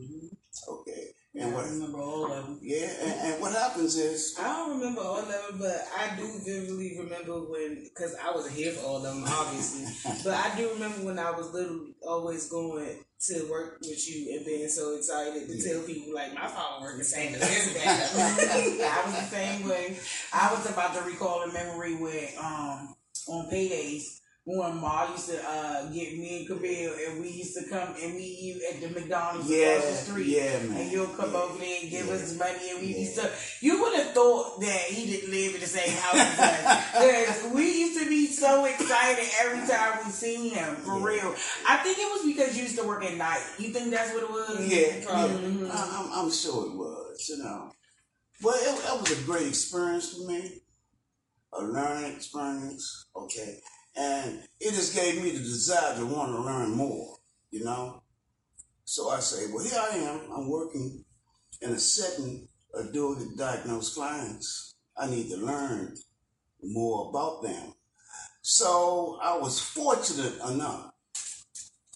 [0.70, 1.08] Okay.
[1.40, 1.66] And I what?
[1.66, 2.60] remember all of them.
[2.62, 6.28] Yeah, and, and what happens is, I don't remember all of them, but I do
[6.44, 9.86] vividly remember when, because I wasn't here for all of them, obviously.
[10.24, 14.46] but I do remember when I was little, always going to work with you and
[14.46, 18.10] being so excited to tell people, like, my father worked the same as his dad.
[18.16, 19.98] I was the same way.
[20.34, 22.96] I was about to recall a memory where um
[23.28, 24.22] on paydays
[24.56, 28.16] when Ma used to uh, get me and Camille and we used to come and
[28.16, 30.28] meet you at the McDonald's Yeah, across the street.
[30.28, 30.80] yeah, man.
[30.80, 33.00] And you'll come Yeah, over there and give yeah, us money and we yeah.
[33.00, 33.30] used to
[33.60, 36.84] you would have thought that he didn't live in the same house as us.
[37.44, 41.36] 'Cause we used to be so excited every time we seen him, for real.
[41.68, 43.44] I think it was because you used to work at night.
[43.60, 44.66] You think that's what it was?
[44.66, 45.52] yeah, Probably.
[45.66, 47.70] yeah I, I'm, I'm sure it was, you know.
[48.42, 50.62] But it, it was a great experience for me,
[51.52, 53.60] a learning experience, okay.
[53.98, 57.18] And it just gave me the desire to want to learn more,
[57.50, 58.04] you know.
[58.86, 60.32] So I say, well, here I am.
[60.32, 61.04] I'm working
[61.62, 64.76] in a setting of dually diagnosed clients.
[64.96, 65.96] I need to learn
[66.62, 67.74] more about them.
[68.42, 70.92] So I was fortunate enough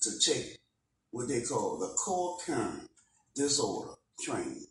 [0.01, 0.57] to take
[1.11, 2.87] what they call the co-occurring
[3.35, 4.65] disorder training.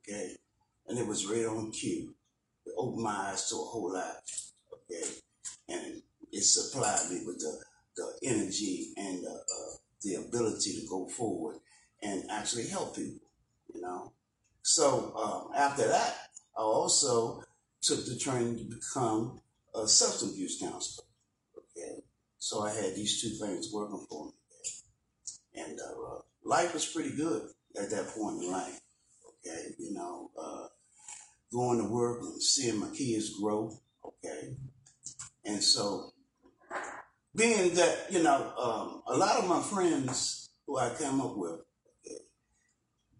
[0.00, 0.32] Okay.
[0.88, 2.14] And it was right on cue.
[2.64, 4.16] It opened my eyes to a whole lot.
[4.72, 5.06] Okay.
[5.68, 6.02] And
[6.36, 7.58] it supplied me with the,
[7.96, 11.56] the energy and the, uh, the ability to go forward
[12.02, 13.26] and actually help people,
[13.74, 14.12] you know.
[14.62, 16.16] So um, after that,
[16.56, 17.42] I also
[17.82, 19.40] took the training to become
[19.74, 21.06] a substance abuse counselor.
[21.56, 22.02] Okay.
[22.38, 24.32] So I had these two things working for me.
[25.54, 27.48] And uh, life was pretty good
[27.80, 28.80] at that point in life.
[29.28, 30.66] Okay, you know, uh,
[31.52, 33.76] going to work and seeing my kids grow.
[34.04, 34.54] Okay,
[35.44, 36.12] and so
[37.36, 41.60] being that you know, um, a lot of my friends who I came up with,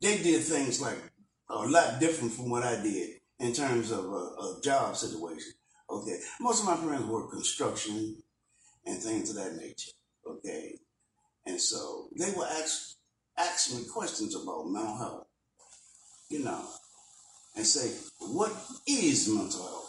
[0.00, 0.98] they did things like
[1.48, 5.52] a lot different from what I did in terms of a, a job situation.
[5.88, 8.16] Okay, most of my friends work construction
[8.85, 9.92] and things of that nature.
[10.26, 10.79] Okay,
[11.46, 12.96] and so they will ask
[13.38, 15.26] ask me questions about mental health,
[16.31, 16.64] you know,
[17.55, 18.52] and say, what
[18.87, 19.86] is mental health?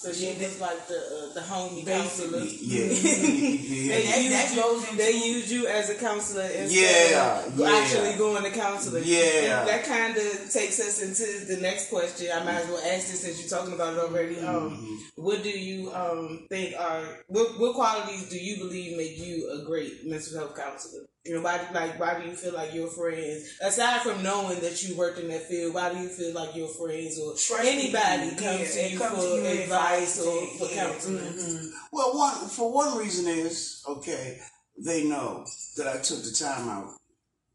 [0.00, 2.38] So she was like the uh, the homie counselor.
[2.44, 7.44] Yeah, yeah, They that- used that you, they used you as a counselor instead Yeah,
[7.44, 7.68] of yeah.
[7.82, 9.02] actually going to counseling.
[9.04, 9.58] Yeah.
[9.60, 12.28] And that kind of takes us into the next question.
[12.32, 14.38] I might as well ask this since you're talking about it already.
[14.38, 14.98] Um, Mhm.
[15.16, 19.64] what do you um think are what what qualities do you believe make you a
[19.66, 21.06] great mental health counselor?
[21.28, 24.82] You know, why like why do you feel like your friends, aside from knowing that
[24.82, 28.30] you worked in that field, why do you feel like your friends or Trust anybody
[28.30, 28.40] comes
[28.74, 31.18] Yeah, to you come for to you advice or yeah, for counseling?
[31.18, 31.70] Mhm.
[31.92, 34.40] Well, one for one reason is okay.
[34.78, 35.44] They know
[35.76, 36.94] that I took the time out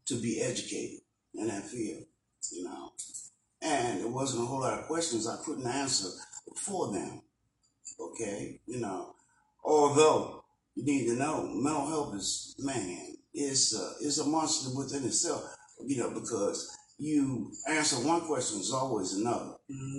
[0.06, 1.00] to be educated
[1.34, 2.04] in that field,
[2.52, 2.92] you know,
[3.60, 6.10] and it wasn't a whole lot of questions I couldn't answer
[6.54, 7.22] for them.
[7.98, 9.16] Okay, you know,
[9.64, 10.44] although
[10.76, 15.44] you need to know mental health is man is uh, is a monster within itself,
[15.84, 19.54] you know, because you answer one question is always another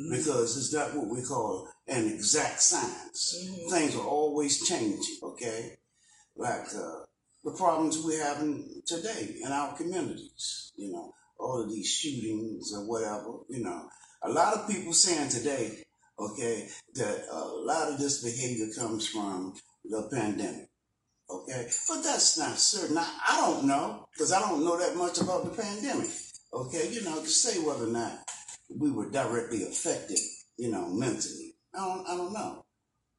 [0.09, 3.35] because it's not what we call an exact science.
[3.37, 3.69] Mhm.
[3.69, 5.77] Things are always changing, okay?
[6.35, 7.03] Like uh,
[7.43, 12.85] the problems we're having today in our communities, you know, all of these shootings or
[12.85, 13.89] whatever, you know.
[14.23, 15.83] A lot of people saying today,
[16.17, 20.69] okay, that a lot of this behavior comes from the pandemic.
[21.29, 22.97] Okay, but that's not certain.
[22.97, 26.09] I, I don't know because I don't know that much about the pandemic.
[26.53, 28.19] Okay, you know, to say whether or not
[28.69, 30.19] we were directly affected,
[30.57, 31.55] you know, mentally.
[31.73, 32.65] I don't, I don't know.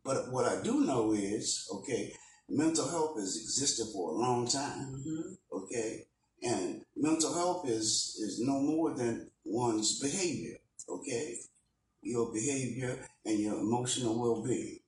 [0.05, 2.13] But what I do know is, okay,
[2.49, 5.05] mental health has existed for a long time.
[5.07, 5.37] Mhm.
[5.53, 6.07] Okay,
[6.43, 10.59] and mental health is is no more than one's behavior.
[10.89, 11.39] Okay,
[12.03, 14.79] your behavior and your emotional well being.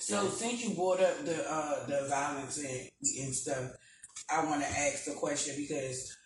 [0.00, 2.88] So since you brought up the uh, the violence and,
[3.24, 3.72] and stuff,
[4.30, 6.16] I want to ask the question because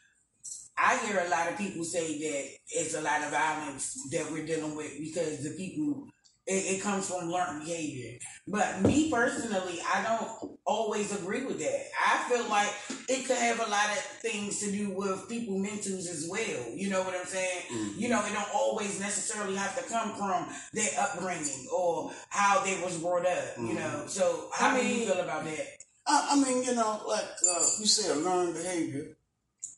[0.76, 4.46] I hear a lot of people say that it's a lot of violence that we're
[4.46, 6.08] dealing with because the people
[6.46, 8.18] it, it comes from learned behavior.
[8.48, 11.84] But me personally, I don't always agree with that.
[12.04, 12.68] I feel like
[13.08, 16.70] it could have a lot of things to do with people mentals as well.
[16.74, 17.62] You know what I'm saying?
[17.70, 17.96] Mhm.
[17.96, 22.80] You know, it don't always necessarily have to come from their upbringing or how they
[22.82, 23.56] was brought up.
[23.58, 23.76] You Mhm.
[23.76, 25.66] know, so how I do you feel about that?
[26.06, 29.16] I, I mean, you know, like uh, you say, learned behavior.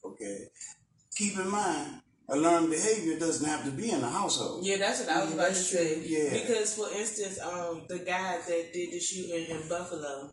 [0.03, 0.49] Okay,
[1.17, 4.64] keep in mind, a learned behavior doesn't have to be in the household.
[4.64, 6.01] Yeah, that's what I was Yeah, about to say.
[6.07, 6.31] Yeah.
[6.33, 10.33] Because, for instance, um, the guy that did the shooting in Buffalo,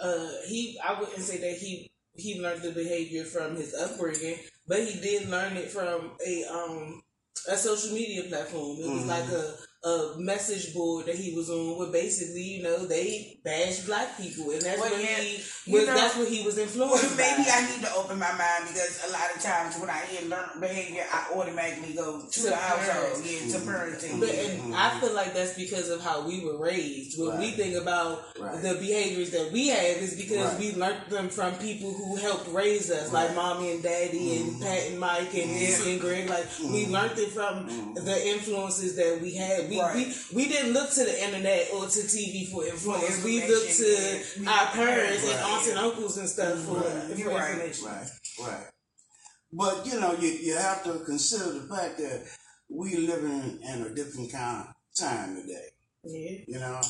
[0.00, 4.80] uh, he I wouldn't say that he he learned the behavior from his upbringing, but
[4.84, 7.02] he did learn it from a um
[7.48, 8.78] a social media platform.
[8.80, 9.08] It was Mhm.
[9.08, 9.56] like a
[9.86, 14.50] a message board that he was on where basically, you know, they bash black people
[14.50, 17.44] and that's Well, what yeah, he was, know, that's what he was influenced Well, maybe
[17.44, 17.54] by.
[17.54, 20.60] I need to open my mind because a lot of times when I hear learned
[20.60, 23.22] behavior, I automatically go to, To the household, parents.
[23.22, 23.70] yeah, to mm-hmm.
[23.70, 24.20] parenting.
[24.20, 27.16] But and I feel like that's because of how we were raised.
[27.20, 28.60] When we think about Right.
[28.60, 30.58] the behaviors that we have, is because Right.
[30.58, 34.62] we learned them from people who helped raise us, like mommy and daddy and mm-hmm.
[34.62, 36.28] Pat and Mike and Nancy and Greg.
[36.28, 36.92] Like we mm-hmm.
[36.92, 39.70] learned it from the influences that we had.
[39.70, 39.94] We, Right.
[40.32, 43.22] we we didn't look to the internet or to TV for influence.
[43.24, 44.50] We information, looked to yeah.
[44.50, 47.02] our parents and aunts and uncles and stuff for, Right.
[47.10, 47.50] for You're right.
[47.52, 47.86] information.
[47.86, 48.08] Right,
[48.48, 48.66] right.
[49.52, 52.22] But you know, you, you have to consider the fact that
[52.68, 55.68] we living in a different kind of time today.
[56.04, 56.38] Yeah.
[56.46, 56.80] You know,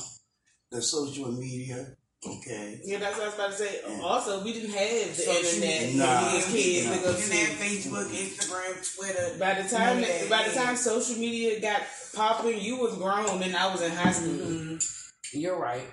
[0.71, 2.81] the social media, okay.
[2.85, 3.81] Yeah, that's what I was about to say.
[3.89, 4.01] Yeah.
[4.03, 6.07] Also, we didn't have the Social internet media.
[6.07, 6.53] when we was Nah.
[6.53, 7.03] kids to Nah.
[7.03, 7.35] go You to.
[7.37, 9.37] have Facebook, Instagram, Twitter.
[9.39, 11.83] By the time None of that, by the time social media got
[12.15, 14.29] popping, you was grown and I was in high school.
[14.33, 15.39] Mm-hmm.
[15.39, 15.87] You're right.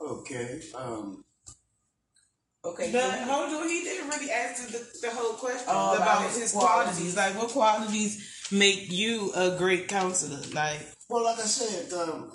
[0.00, 0.60] Okay.
[0.74, 1.24] Um,
[2.66, 2.90] Okay.
[2.92, 6.40] But hold on, he didn't really answer the, the whole question Oh, about, about his
[6.40, 6.94] his qualities.
[7.12, 7.16] qualities.
[7.16, 10.40] Like, what qualities make you a great counselor?
[10.54, 12.32] Like, well, like I said, um,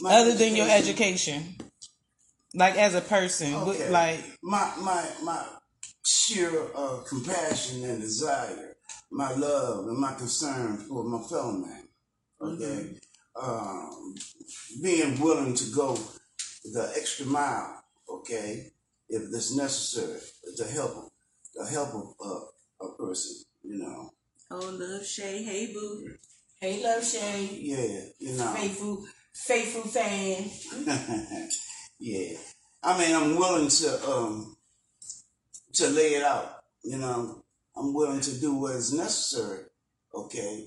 [0.00, 1.56] my other than your education,
[2.54, 3.90] like as a person, what- Okay.
[3.90, 5.44] like, my my my
[6.04, 8.76] sheer uh, compassion and desire,
[9.10, 11.88] my love and my concern for my fellow man.
[12.40, 12.98] Okay,
[13.40, 14.14] um,
[14.82, 15.96] being willing to go
[16.64, 17.82] the extra mile.
[18.08, 18.72] Okay,
[19.08, 20.20] if it's necessary
[20.56, 21.08] to help them,
[21.56, 23.44] to help a, a, a person.
[23.62, 24.10] You know,
[24.50, 25.42] Oh, love Shay.
[25.44, 26.10] Hey, boo.
[26.60, 27.46] Hey, love Shay.
[27.60, 28.52] yeah, you know.
[28.54, 30.50] Faithful, faithful fan.
[32.02, 32.36] yeah.
[32.82, 34.56] I mean, I'm willing to um
[35.74, 36.64] to lay it out.
[36.82, 37.44] You know,
[37.76, 39.60] I'm willing to do what is necessary.
[40.12, 40.66] Okay,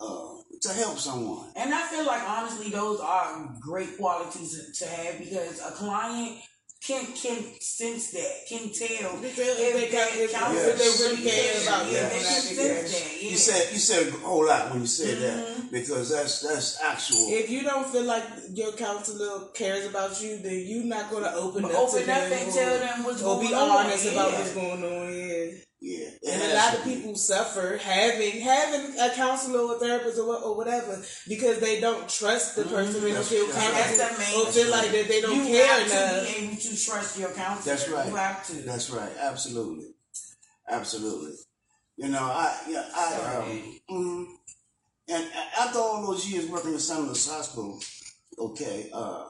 [0.00, 1.46] uh, to help someone.
[1.54, 6.38] And I feel like honestly, those are great qualities to have because a client
[6.86, 11.62] can can sense that, can tell They if they got- if- counselor they really care
[11.62, 13.22] about yeah, them they and can that sense because that.
[13.22, 13.30] Yeah.
[13.30, 15.60] You said you said a whole lot when you said Mm-hmm.
[15.62, 17.26] that because that's that's actual.
[17.28, 18.24] if you don't feel like
[18.54, 22.12] your counselor cares about you, then you're not going to open But up open to
[22.12, 23.70] up them and or- tell them what's going or going be on.
[23.86, 24.38] honest about yeah.
[24.38, 25.12] what's going on.
[25.12, 25.50] Yeah.
[25.88, 26.94] Yeah, And a lot to of be.
[26.96, 30.94] people suffer having having a counselor or therapist or, what- or whatever
[31.28, 32.94] because they don't trust the person.
[33.04, 33.72] They don't That's- feel that's right.
[33.72, 36.44] confident That's the main or feel like that they don't you care have to be
[36.46, 37.76] able to trust your counselor.
[37.76, 38.08] That's right.
[38.08, 38.52] You have to.
[38.70, 39.12] That's right.
[39.30, 39.88] Absolutely.
[40.68, 41.34] Absolutely.
[41.96, 44.26] You know, I yeah, I um, mhm.
[45.08, 45.24] and
[45.58, 47.00] after all those years working in St.
[47.06, 47.78] Louis Hospital,
[48.38, 49.24] okay, uh,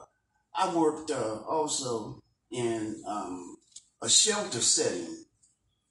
[0.55, 2.19] I worked uh, also
[2.51, 3.57] in um,
[4.01, 5.25] a shelter setting,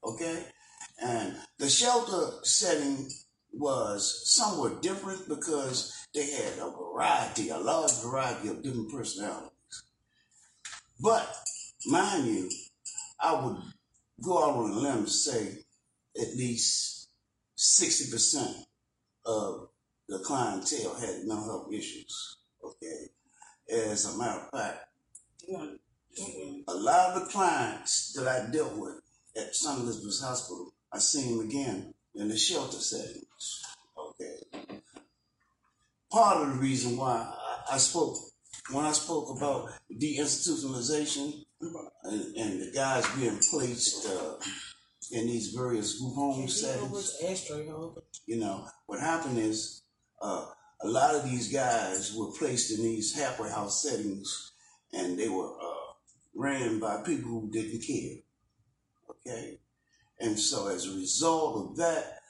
[0.05, 0.45] okay,
[1.03, 3.09] and the shelter setting
[3.53, 9.51] was somewhat different because they had a variety, a large variety of different personalities.
[11.01, 11.35] But
[11.87, 12.51] mind you,
[13.21, 13.57] I would
[14.23, 15.59] go out on a limb and say
[16.21, 17.09] at least
[17.57, 18.65] 60%
[19.25, 19.69] of
[20.09, 22.37] the clientele had mental health issues.
[22.65, 23.11] Okay.
[23.69, 24.79] As a matter of fact,
[25.51, 26.61] mm-hmm.
[26.69, 29.01] a lot of the clients that I dealt with
[29.37, 29.81] at St.
[29.81, 33.63] Elizabeth's Hospital, I seen them again in the shelter settings.
[33.99, 34.71] Okay.
[36.11, 37.33] Part of the reason why
[37.69, 38.17] I, I spoke,
[38.73, 41.45] when I spoke about deinstitutionalization
[42.05, 44.35] and, and the guys being placed uh,
[45.13, 47.17] in these various group home settings,
[48.27, 49.83] you know, what happened is
[50.23, 50.47] uh,
[50.83, 54.53] a lot of these guys were placed in these halfway house settings
[54.93, 55.93] and they were uh,
[56.35, 58.17] ran by people who didn't care.
[59.11, 59.59] Okay?
[60.19, 62.21] And so as a result of that,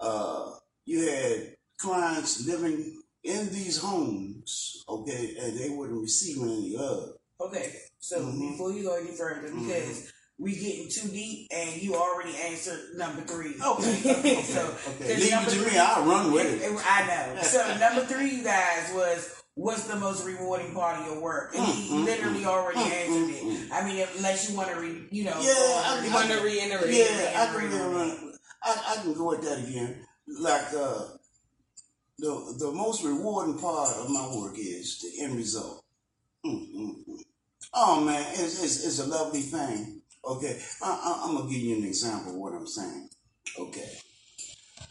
[0.00, 0.50] uh,
[0.84, 7.10] you had clients living in these homes, okay, and they weren't receiving any love.
[7.40, 8.52] Okay, so Mhm.
[8.52, 13.22] before you go any further, because we getting too deep and you already answered number
[13.22, 13.54] three.
[13.62, 15.16] Okay, okay, so okay.
[15.16, 16.72] Leave it to me, I'll run with it.
[16.84, 17.42] I know.
[17.42, 21.54] So number three, you guys, was what's the most rewarding part of your work?
[21.54, 23.72] And he Mm, mm, literally already mm, answered it.
[23.72, 26.94] I mean, unless you want to, re, you know, Yeah, I- You want to reiterate?
[26.94, 28.34] Yeah, I can run.
[28.62, 30.06] I, I can go at that again.
[30.26, 31.04] Like uh,
[32.18, 35.82] the the most rewarding part of my work is the end result.
[36.44, 37.18] Mm, mm, mm.
[37.74, 40.02] Oh man, it's, it's it's a lovely thing.
[40.24, 43.08] Okay, I, I, I'm gonna give you an example of what I'm saying.
[43.58, 43.90] Okay,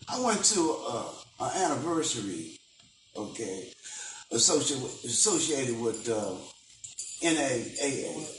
[0.09, 2.57] I went to uh, an anniversary.
[3.15, 3.71] Okay,
[4.31, 6.35] associated with, associated with uh,
[7.25, 8.35] NAAA.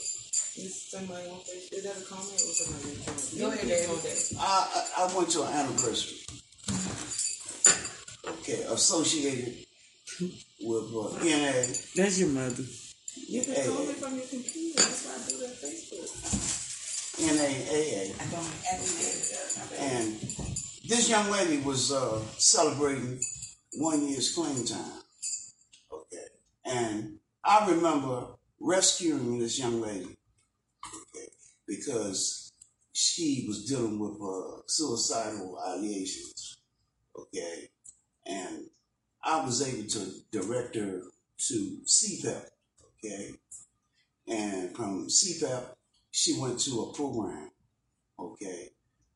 [0.57, 1.73] Is somebody on Facebook?
[1.77, 3.39] Is that a comment or somebody?
[3.39, 4.01] Go ahead, David.
[4.03, 4.37] David.
[4.39, 6.17] I, I, I went to an anniversary.
[8.39, 9.55] Okay, associated
[10.61, 11.51] with uh, NA.
[11.95, 12.63] That's your mother.
[13.27, 13.67] You can Hey.
[13.67, 14.81] comment from your computer.
[14.81, 16.11] That's why I do that Facebook.
[17.21, 18.15] NAAA.
[18.19, 20.13] I don't have And
[20.89, 23.19] this young lady was uh, celebrating
[23.77, 25.00] one year's clean time.
[26.71, 28.27] And I remember
[28.59, 30.17] rescuing this young lady
[31.67, 32.51] because
[32.93, 36.57] she was dealing with uh, suicidal ideations.
[37.17, 37.69] Okay.
[38.25, 38.69] And
[39.23, 41.01] I was able to direct her
[41.47, 42.45] to CPEP.
[43.03, 43.31] Okay.
[44.27, 45.63] And from CPEP,
[46.11, 47.51] she went to a program.
[48.19, 48.71] Okay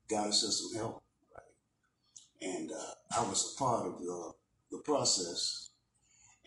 [0.09, 1.03] got us some help,
[1.33, 2.49] right?
[2.49, 4.31] And uh, I was a part of the,
[4.71, 5.71] the process.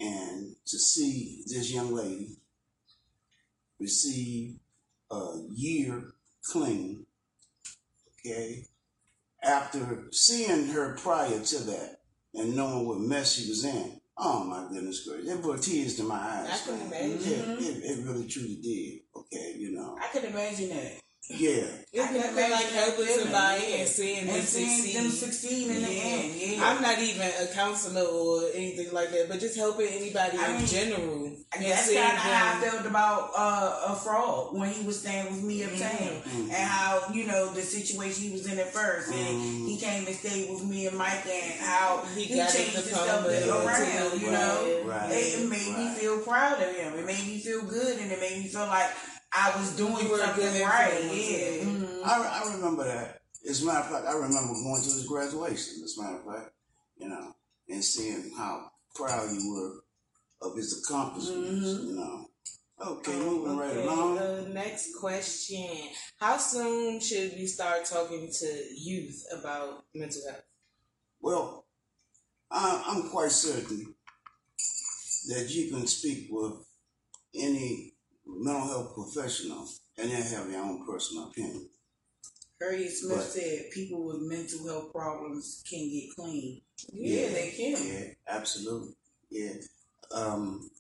[0.01, 2.37] And to see this young lady
[3.81, 4.57] receive
[5.11, 6.13] a year
[6.45, 7.07] clean,
[8.21, 8.65] okay,
[9.43, 12.01] after seeing her prior to that
[12.35, 16.05] and knowing what mess she was in, oh my goodness gracious, it brought tears to
[16.05, 16.69] my eyes.
[16.69, 16.87] I man.
[16.87, 17.21] imagine.
[17.23, 19.97] Yeah, it, it really truly did, okay, you know.
[20.01, 21.01] I can imagine that.
[21.29, 25.32] Yeah, It's I nothing like helping somebody and seeing them seeing them succeed.
[25.32, 26.03] succeed in the Yeah.
[26.03, 26.34] end.
[26.36, 26.68] Yeah.
[26.68, 30.57] I'm not even a counselor or anything like that, but just helping anybody I in
[30.59, 31.24] mean, general.
[31.24, 35.32] and That's kind of how I felt about uh, a fraud when he was staying
[35.32, 36.45] with me uptown, Mhm.
[36.53, 39.66] and how you know the situation he was in at first, and Mhm.
[39.68, 42.84] he came and stayed with me and Mike, and how He he, got changed his
[42.84, 44.20] his stuff around.
[44.20, 45.11] You know, Right.
[45.11, 46.99] it, it made me feel proud of him.
[46.99, 48.91] It made me feel good, and it made me feel like
[49.33, 51.05] I was doing You were a something good right.
[51.05, 51.11] Yeah.
[51.12, 51.64] yeah.
[51.64, 52.03] Mhm.
[52.05, 53.20] I, I remember that.
[53.49, 56.24] As a matter of fact, I remember going to his graduation, as a matter of
[56.35, 56.51] fact,
[56.97, 57.35] you know,
[57.68, 59.85] and seeing how proud you were
[60.49, 61.87] of his accomplishments, Mhm.
[61.87, 62.24] you know.
[62.81, 64.18] Okay, Um, moving right along.
[64.18, 65.68] uh, next question.
[66.18, 70.45] How soon should we start talking to youth about mental health?
[71.20, 71.66] Well,
[72.51, 73.95] I, I'm quite certain
[75.29, 76.55] that you can speak with
[77.35, 77.95] any
[78.29, 81.68] mental health professionals and they have their own personal opinion.
[82.61, 86.61] Harriet Smith But- said people with mental health problems can get clean.
[86.93, 87.87] Yeah, Yeah, they can.
[87.87, 88.95] Yeah, absolutely.
[89.31, 89.55] Yeah.
[90.11, 90.70] Um,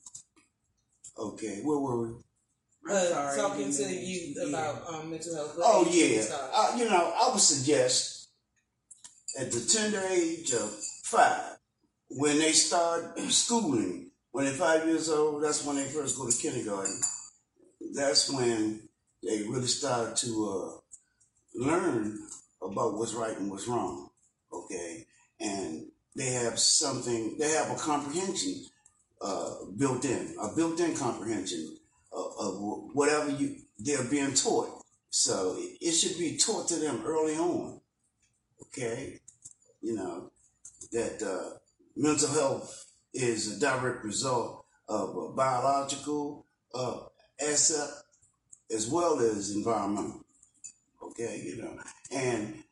[1.16, 2.14] okay, where were we?
[2.88, 4.48] I'm Uh, sorry, talking to you yeah.
[4.48, 5.56] about um, mental health.
[5.58, 8.28] What Oh age yeah, uh, you know, I would suggest
[9.38, 10.70] at the tender age of
[11.04, 11.58] five,
[12.08, 16.36] when they start schooling, when they're five years old, that's when they first go to
[16.36, 16.98] kindergarten.
[17.94, 18.80] That's when
[19.22, 22.18] they really start to uh, learn
[22.62, 24.10] about what's right and what's wrong.
[24.52, 25.06] Okay,
[25.40, 27.36] and they have something.
[27.38, 28.64] They have a comprehension
[29.20, 31.76] uh, built in, a built-in comprehension
[32.12, 32.54] of, of
[32.94, 34.82] whatever you they're being taught.
[35.10, 37.80] So it, should be taught to them early on.
[38.62, 39.20] Okay,
[39.80, 40.30] you know
[40.92, 41.58] that uh,
[41.96, 46.98] mental health is a direct result of biological uh,
[47.40, 47.88] asset
[48.74, 50.24] as well as environmental.
[51.02, 51.78] Okay, you know,
[52.12, 52.62] and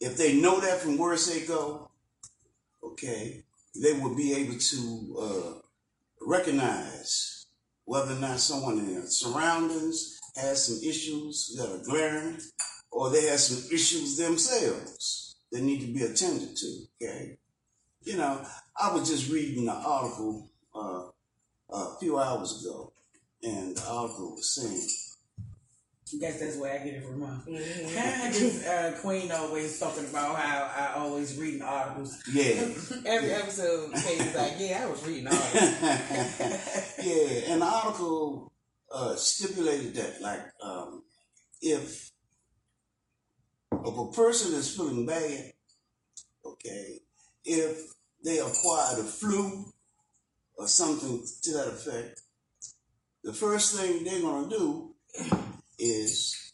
[0.00, 1.90] if they know that from where they go,
[2.82, 3.42] okay,
[3.80, 5.58] they will be able to uh,
[6.20, 7.46] recognize
[7.84, 12.38] whether or not someone in their surroundings has some issues that are glaring
[12.90, 16.82] or they have some issues themselves that need to be attended to.
[17.02, 17.38] Okay.
[18.02, 18.40] You know,
[18.76, 21.04] I was just reading an article uh,
[21.70, 22.92] a few hours ago,
[23.42, 24.88] and the article was saying,
[26.14, 27.20] I guess that's where I get it from.
[27.20, 27.36] Huh?
[27.46, 28.32] Mhm.
[28.32, 32.16] Just, uh, Queen always talking about how I always reading articles.
[32.32, 32.62] yeah.
[33.04, 38.50] Every episode, Katie's like, "Yeah, I was reading all that." yeah, and the article
[38.90, 41.02] uh, stipulated that, like, um,
[41.60, 42.10] if
[43.70, 45.52] if a person is feeling bad,
[46.44, 47.00] okay,
[47.44, 47.82] if
[48.24, 49.66] they acquire the flu
[50.56, 52.22] or something to that effect,
[53.24, 54.94] the first thing they're gonna do
[55.78, 56.50] is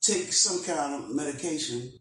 [0.00, 1.92] take some kind of medication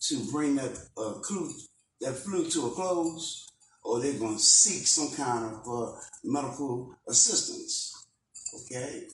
[0.00, 1.52] to bring that uh, flu
[2.00, 3.46] that flu to a close,
[3.84, 5.92] or they're going to seek some kind of uh,
[6.24, 8.06] medical assistance.
[8.54, 9.06] Okay.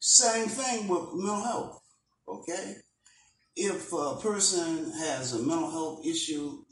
[0.00, 1.82] Same thing with mental health.
[2.28, 2.76] Okay.
[3.54, 6.64] If a person has a mental health issue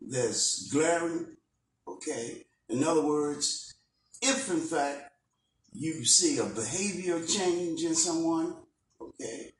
[0.00, 1.36] that's glaring,
[1.86, 2.44] okay.
[2.68, 3.74] In other words,
[4.22, 5.10] if in fact
[5.74, 8.54] you see a behavior change in someone,
[9.00, 9.52] okay,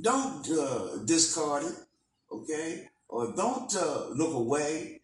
[0.00, 1.74] don't uh, discard it,
[2.30, 5.00] okay, or don't uh, look away,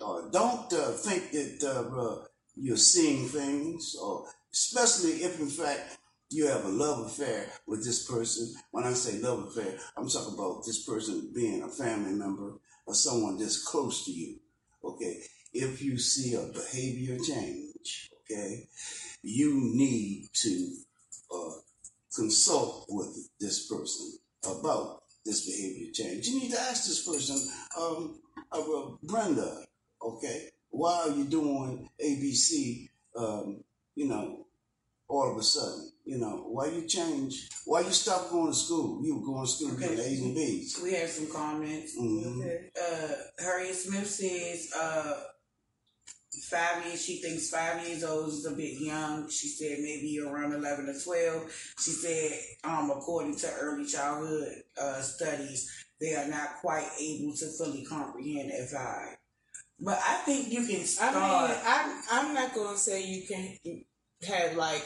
[0.00, 2.24] or don't uh, think that uh, uh,
[2.56, 5.98] you're seeing things, or especially if in fact
[6.30, 8.54] you have a love affair with this person.
[8.70, 12.54] When I say love affair, I'm talking about this person being a family member
[12.86, 14.36] or someone that's close to you.
[14.84, 15.22] Okay.
[15.52, 18.68] If you see a behavior change, okay,
[19.26, 20.76] you need to
[21.34, 21.50] uh,
[22.14, 24.12] consult with this person
[24.48, 26.28] about this behavior change.
[26.28, 27.36] You need to ask this person,
[27.76, 28.20] um,
[28.52, 28.62] uh,
[29.02, 29.64] Brenda,
[30.00, 33.64] okay, why are you doing ABC, um,
[33.96, 34.46] you know,
[35.08, 35.90] all of a sudden?
[36.04, 37.48] You know, why you change?
[37.64, 39.00] Why you stop going to school?
[39.04, 39.96] You were going to school Okay.
[39.96, 40.80] getting A's and B's.
[40.80, 41.96] We have some comments.
[41.98, 42.38] Mhm.
[42.38, 42.70] Okay.
[42.80, 45.24] Uh, Harriet Smith says, uh,
[46.50, 49.28] five years, she thinks five years old is a bit young.
[49.28, 51.74] She said maybe around 11 or 12.
[51.78, 55.70] She said, um, according to early childhood uh, studies,
[56.00, 59.16] they are not quite able to fully comprehend at five.
[59.78, 61.14] But I think you can I start.
[61.50, 63.58] mean, I'm I'm not gonna say you can
[64.26, 64.84] have like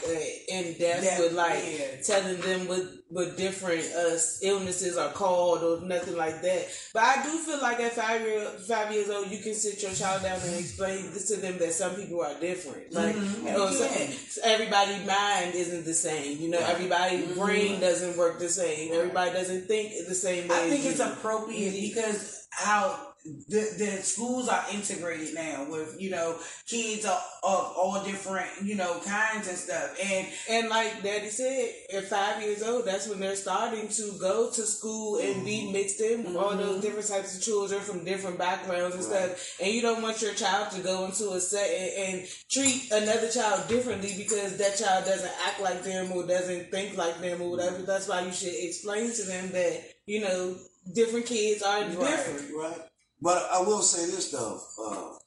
[0.49, 2.01] in depth with like yeah.
[2.05, 6.69] telling them what what different uh, illnesses are called or nothing like that.
[6.95, 9.93] But I do feel like at five year five years old, you can sit your
[9.93, 12.93] child down and explain this to them that some people are different.
[12.93, 13.55] Like Mhm.
[13.59, 14.53] or some- Yeah.
[14.53, 16.39] everybody's mind isn't the same.
[16.41, 17.35] You know, everybody's Mhm.
[17.35, 18.93] brain doesn't work the same.
[18.93, 20.57] Everybody doesn't think the same way.
[20.57, 21.05] I think it's you.
[21.07, 27.73] appropriate because how the the schools are integrated now with you know kids of, of
[27.77, 32.63] all different you know kinds and stuff and And like Daddy said, at five years
[32.63, 35.73] old, that's when they're starting to go to school and be mm-hmm.
[35.73, 36.81] mixed in with all those mm-hmm.
[36.81, 39.31] different types of children from different backgrounds and Right.
[39.31, 39.57] stuff.
[39.61, 43.29] And you don't want your child to go into a set and, and treat another
[43.31, 47.51] child differently because that child doesn't act like them or doesn't think like them or
[47.51, 47.77] whatever.
[47.77, 47.87] Mm-hmm.
[47.87, 50.57] That's why you should explain to them that, you know,
[50.95, 52.51] different kids are different.
[52.57, 52.90] Right.
[53.23, 55.19] But I will say this though, uh,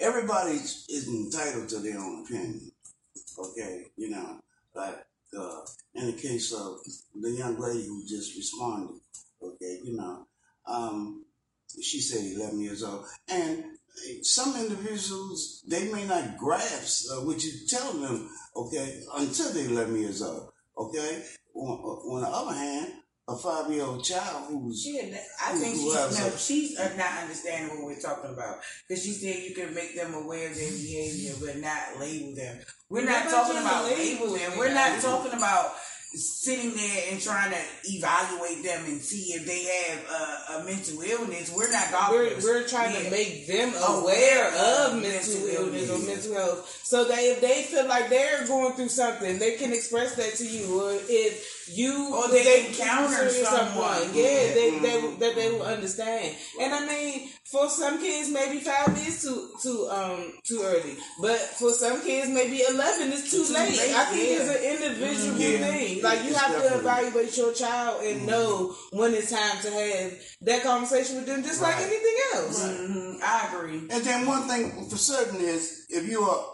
[0.00, 2.72] everybody is entitled to their own opinion.
[3.38, 4.40] Okay, you know,
[4.74, 5.06] like
[5.38, 5.60] uh,
[5.94, 6.78] in the case of
[7.20, 9.00] the young lady who just responded.
[9.42, 10.26] Okay, you know,
[10.66, 11.24] um,
[11.80, 13.64] she said 11 years old, and
[14.22, 18.28] some individuals they may not grasp uh, what you're telling them.
[18.56, 20.50] Okay, until they're 11 years old.
[20.76, 21.22] Okay,
[21.54, 22.92] on, on the other hand,
[23.32, 27.22] a five-year-old child who's yeah, that- I think Who she, has no, she's uh, not
[27.22, 28.56] understanding what we're talking about
[28.88, 32.58] because she said you can make them aware of their behavior but not label them.
[32.88, 34.58] We're not We're talking about to labeling.
[34.58, 35.72] We're not talking about
[36.14, 41.00] sitting there and trying to evaluate them and see if they have uh, a mental
[41.00, 41.50] illness.
[41.56, 43.04] We're not We're, we're trying Yeah.
[43.04, 46.80] to make them Aware aware of of mental mental illness or mental health.
[46.84, 50.46] So that if they feel like they're going through something, they can express that to
[50.46, 50.82] you.
[50.82, 54.02] Or if you Or they encounter consider someone.
[54.14, 56.34] yeah, they, they, that they will understand.
[56.60, 61.38] And I mean, for some kids, maybe five is too too um too early, but
[61.38, 63.76] for some kids, maybe eleven is too, Too late.
[63.76, 64.36] late, I think yeah.
[64.40, 65.58] it's an individual Yeah.
[65.58, 66.02] thing.
[66.02, 70.12] Like you It's have to evaluate your child and know when it's time to have
[70.42, 72.62] that conversation with them, just like anything else.
[72.62, 73.78] Mhm, I agree.
[73.90, 76.44] And then one thing for certain is if you are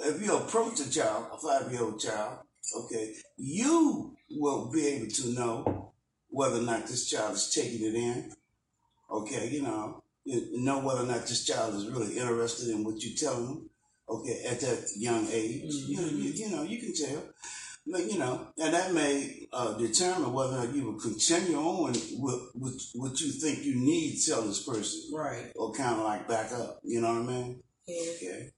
[0.00, 2.38] if you approach a child, a five year old child,
[2.84, 5.92] okay, you will be able to know
[6.28, 8.32] whether or not this child is taking it in.
[9.10, 13.02] Okay, you know, you know whether or not this child is really interested in what
[13.02, 13.70] you're telling them.
[14.08, 17.22] Okay, at that young age, you, know, you, you know, you can tell.
[17.86, 21.92] But, you know, and that may uh, determine whether or not you will continue on
[21.92, 25.50] with, with what you think you need to tell this person Right.
[25.56, 26.80] or kind of like back up.
[26.84, 27.62] You know what I mean?
[27.86, 28.12] Yeah.
[28.16, 28.50] Okay.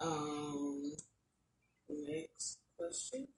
[0.00, 0.92] Um.
[1.88, 3.28] Next question.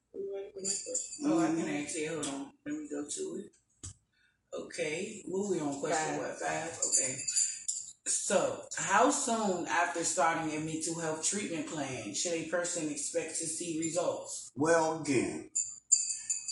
[0.57, 1.27] Are you ready for next question?
[1.27, 2.09] Oh, I can ask you.
[2.09, 2.47] Hold on.
[2.65, 3.53] Let me go to it.
[4.55, 5.23] Okay.
[5.27, 6.19] What we on question Five.
[6.19, 6.39] what?
[6.41, 6.79] Five?
[6.89, 7.17] Okay.
[8.07, 13.47] So, how soon after starting a mental health treatment plan should a person expect to
[13.47, 14.53] see results?
[14.57, 15.51] Well, again,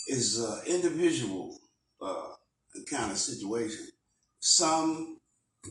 [0.07, 1.59] is uh, individual
[2.01, 2.33] uh,
[2.89, 3.87] kind of situation.
[4.39, 5.17] Some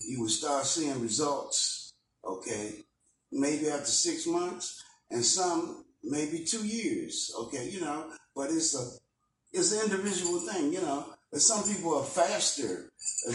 [0.09, 1.93] you will start seeing results,
[2.25, 2.73] okay,
[3.31, 8.11] maybe after six months, and some maybe two years, okay, you know.
[8.35, 8.85] But it's a
[9.53, 11.07] it's an individual thing, you know.
[11.35, 12.91] Some people are faster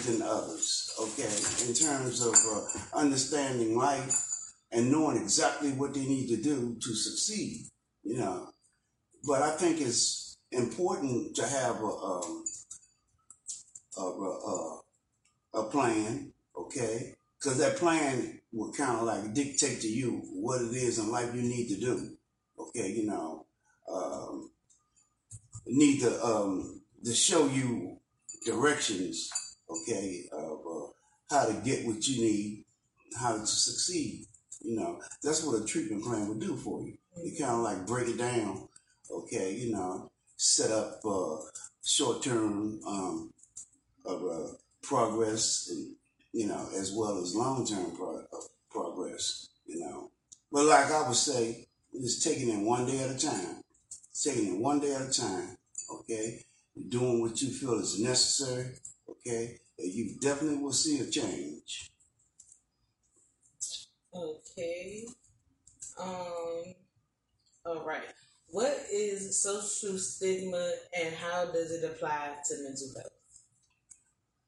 [0.06, 4.16] than others, okay, in terms of uh, understanding life
[4.72, 7.66] and knowing exactly what they need to do to succeed,
[8.04, 8.50] you know.
[9.28, 12.44] But I think it's important to have a um,
[13.98, 14.80] a, a,
[15.56, 17.16] a plan, okay?
[17.38, 21.34] Because that plan will kind of like dictate to you what it is in life
[21.36, 22.18] you need to do,
[22.58, 22.90] okay?
[22.92, 23.46] You know,
[23.92, 24.52] um,
[25.66, 27.98] need to um, to show you
[28.46, 29.30] directions,
[29.70, 30.88] okay, of uh,
[31.36, 32.66] how to get what you need,
[33.20, 34.26] how to succeed.
[34.62, 36.98] You know, that's what a treatment plan would do for you.
[37.24, 38.68] You kind of like break it down,
[39.12, 41.38] Okay, you know, set up uh,
[41.84, 43.32] short term um,
[44.06, 44.54] of uh,
[44.84, 45.96] progress, and,
[46.32, 49.50] you know, as well as long term pro- uh, progress.
[49.66, 50.12] You know,
[50.52, 53.64] but like I would say, it's taking it one day at a time.
[54.22, 55.56] Taking it one day at a time.
[55.90, 56.44] Okay,
[56.90, 58.74] doing what you feel is necessary.
[59.10, 61.90] Okay, and you definitely will see a change.
[64.14, 65.06] Okay.
[66.00, 66.64] Um.
[67.66, 68.02] All right.
[68.52, 73.12] What is social stigma and how does it apply to mental health?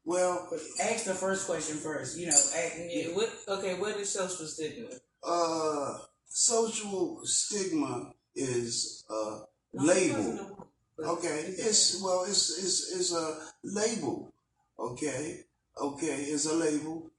[0.03, 0.49] Well,
[0.81, 2.17] Ask the first question first.
[2.17, 3.07] You know, ask, Yeah.
[3.09, 3.29] What?
[3.47, 3.75] Okay.
[3.79, 4.89] What is social stigma?
[5.23, 10.15] uh, social stigma is No, label.
[10.15, 10.53] it wasn't a word,
[10.97, 14.31] but- Okay, it's well, it's it's it's a label.
[14.77, 15.43] Okay,
[15.77, 17.09] okay, it's a label.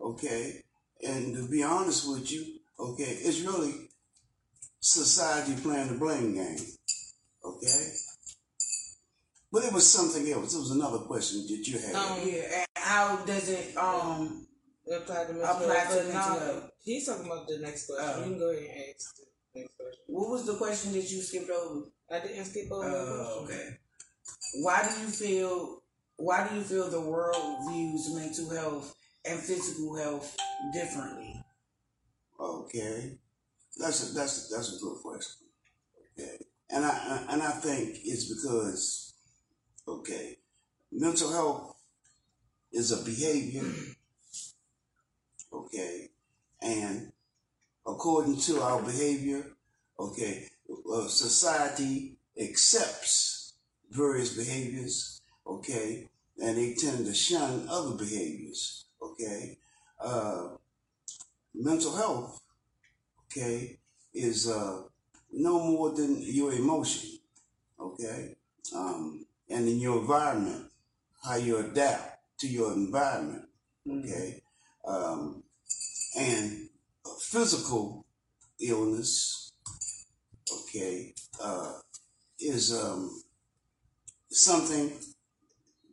[0.00, 0.62] Okay,
[1.06, 3.88] and to be honest with you, okay, it's really
[4.80, 6.58] society playing the blame game.
[7.44, 7.88] Okay,
[9.52, 10.54] but it was something else.
[10.54, 11.94] It was another question that you had.
[11.94, 12.64] Um, yeah.
[12.76, 14.46] How does it um
[14.86, 15.88] apply to mental Apply health.
[15.98, 16.70] to mental now, health.
[16.84, 18.12] He's talking about the next question.
[18.14, 18.18] Oh.
[18.18, 20.00] you can go ahead and ask the next question.
[20.06, 21.86] what was the question that you skipped over?
[22.10, 23.56] I didn't skip over the Oh, question.
[23.58, 23.76] okay.
[24.62, 25.82] Why do you feel
[26.16, 28.94] why do you feel the world views mental health
[29.24, 30.36] and physical health
[30.72, 31.44] differently?
[32.38, 33.18] Okay,
[33.76, 35.46] that's a, that's a, that's a good question.
[36.12, 36.38] Okay,
[36.70, 39.14] and I and I think it's because
[39.88, 40.38] okay,
[40.92, 41.76] mental health
[42.72, 43.64] is a behavior.
[45.52, 46.10] Okay,
[46.60, 47.12] and
[47.86, 49.46] according to our behavior,
[49.98, 50.48] okay,
[50.92, 53.54] uh, society accepts
[53.90, 55.20] various behaviors.
[55.46, 56.08] Okay,
[56.42, 58.86] and they tend to shun other behaviors.
[59.02, 59.58] Okay.
[60.00, 60.48] Uh,
[61.54, 62.42] mental health,
[63.26, 63.78] okay,
[64.12, 64.82] is uh,
[65.32, 67.10] no more than your emotion,
[67.78, 68.34] okay,
[68.74, 70.70] um, and in your environment,
[71.22, 73.44] how you adapt to your environment,
[73.88, 74.42] okay,
[74.86, 75.42] um,
[76.18, 76.68] and
[77.20, 78.04] physical
[78.60, 79.43] illness,
[80.74, 81.72] okay, uh,
[82.40, 83.22] is um,
[84.30, 84.92] something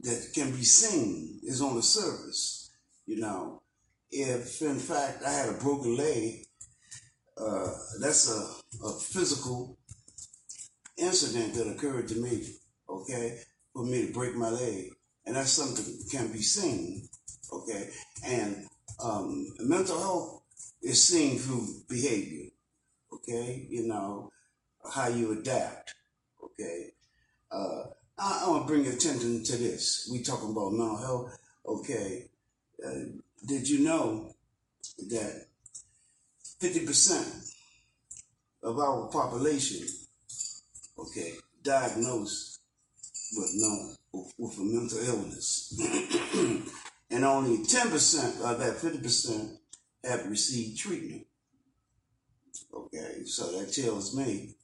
[0.01, 2.71] that can be seen, is on the surface,
[3.05, 3.61] you know
[4.11, 6.45] if in fact I had a broken leg,
[7.37, 9.77] uh, that's a, a physical
[10.97, 12.45] incident that occurred to me,
[12.89, 13.39] okay,
[13.73, 14.91] for me to break my leg.
[15.25, 17.07] And that's something that can be seen,
[17.53, 17.89] okay?
[18.25, 18.67] And
[19.01, 20.43] um, mental health
[20.81, 22.49] is seen through behavior,
[23.13, 23.65] okay?
[23.69, 24.29] You know,
[24.89, 25.93] how you adapt,
[26.43, 26.91] okay?
[27.51, 27.83] Uh,
[28.17, 30.09] I, I want to bring attention to this.
[30.11, 32.29] We talking about mental health, okay?
[32.85, 34.35] Uh, did you know
[35.09, 35.47] that
[36.61, 37.53] 50%
[38.63, 39.87] of our population,
[40.97, 42.59] okay, diagnosed
[43.35, 43.95] with, no,
[44.37, 45.79] with a mental illness?
[47.11, 49.57] and only 10% of that 50%
[50.03, 51.25] have received treatment.
[52.73, 54.55] Okay, so that tells me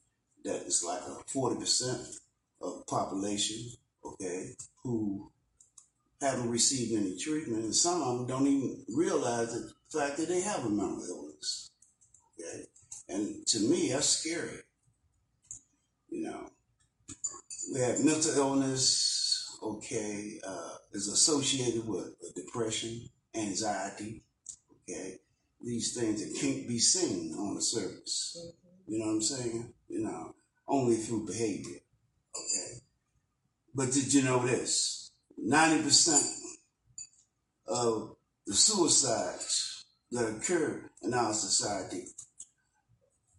[0.48, 2.18] that it's like a 40%
[2.62, 3.70] of the population,
[4.04, 5.30] okay, who
[6.20, 10.40] haven't received any treatment, and some of them don't even realize the fact that they
[10.40, 11.70] have a mental illness.
[12.40, 12.64] Okay,
[13.08, 14.60] and to me, that's scary.
[16.08, 16.50] You know,
[17.72, 19.14] we have mental illness.
[19.60, 24.22] Okay, uh, is associated with depression, anxiety.
[24.82, 25.18] Okay,
[25.60, 28.54] these things that can't be seen on the surface.
[28.86, 29.74] You know what I'm saying?
[29.88, 30.34] You know,
[30.68, 31.78] only through behavior.
[32.36, 32.80] Okay,
[33.74, 35.10] but did you know this?
[35.40, 36.38] 90%
[37.68, 38.16] of
[38.46, 42.04] the suicides that occur in our society,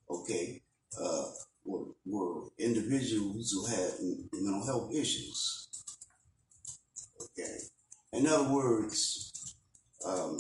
[0.09, 0.61] okay,
[1.01, 1.25] uh,
[1.65, 3.91] were, were individuals who had
[4.34, 5.67] mental health issues.
[7.21, 7.57] Okay.
[8.13, 9.55] In other words,
[10.05, 10.38] um,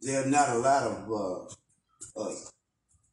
[0.00, 1.10] there are not a lot of
[2.16, 2.34] uh, uh,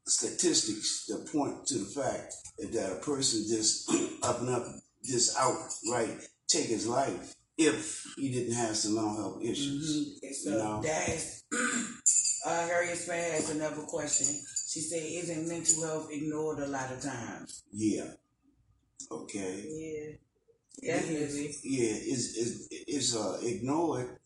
[0.06, 3.90] statistics that point to the fact that a person just
[4.24, 4.66] up and up,
[5.04, 10.20] just outright take his life if he didn't have some mental health issues.
[10.24, 10.34] Mhm.
[10.34, 10.82] So You know?
[10.84, 11.44] that is
[12.46, 14.28] uh Harriet Span has another question.
[14.70, 17.64] She said, Isn't mental health ignored a lot of times?
[17.72, 18.12] Yeah.
[19.12, 20.18] Okay.
[20.82, 21.56] Yeah, definitely.
[21.64, 24.20] Yeah, it's it's, it's uh, ignored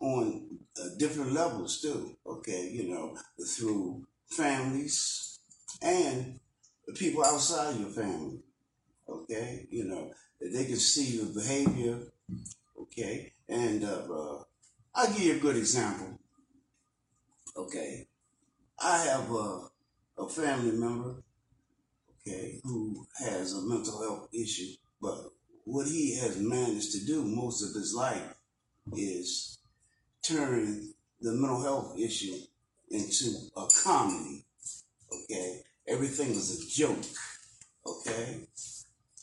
[0.00, 2.16] on uh, different levels too.
[2.26, 3.16] Okay, you know,
[3.56, 5.38] through families
[5.82, 6.40] and the
[6.94, 8.40] people outside your family.
[9.08, 10.10] Okay, you know,
[10.40, 11.98] they can see your behavior.
[12.80, 14.42] Okay, and uh, uh,
[14.94, 16.18] I'll give you a good example.
[17.56, 18.06] Okay,
[18.78, 19.68] I have a,
[20.18, 21.22] a family member.
[22.20, 25.16] okay, who has a mental health issue, but
[25.64, 28.34] what he has managed to do most of his life
[28.94, 29.58] is
[30.22, 32.36] turn the mental health issue
[32.90, 34.44] into a comedy.
[35.12, 37.04] Okay, everything was a joke.
[37.86, 38.40] Okay,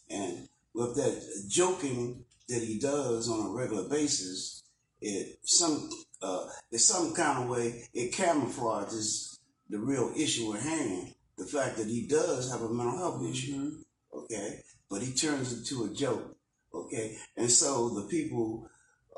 [0.09, 4.63] and with that joking that he does on a regular basis,
[5.01, 5.89] it some
[6.21, 9.37] uh, in some kind of way it camouflages
[9.69, 11.13] the real issue at hand.
[11.37, 13.73] The fact that he does have a mental health issue,
[14.13, 16.35] okay, but he turns it to a joke,
[16.73, 18.69] okay, and so the people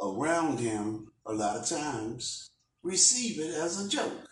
[0.02, 2.50] around him a lot of times
[2.82, 4.28] receive it as a joke,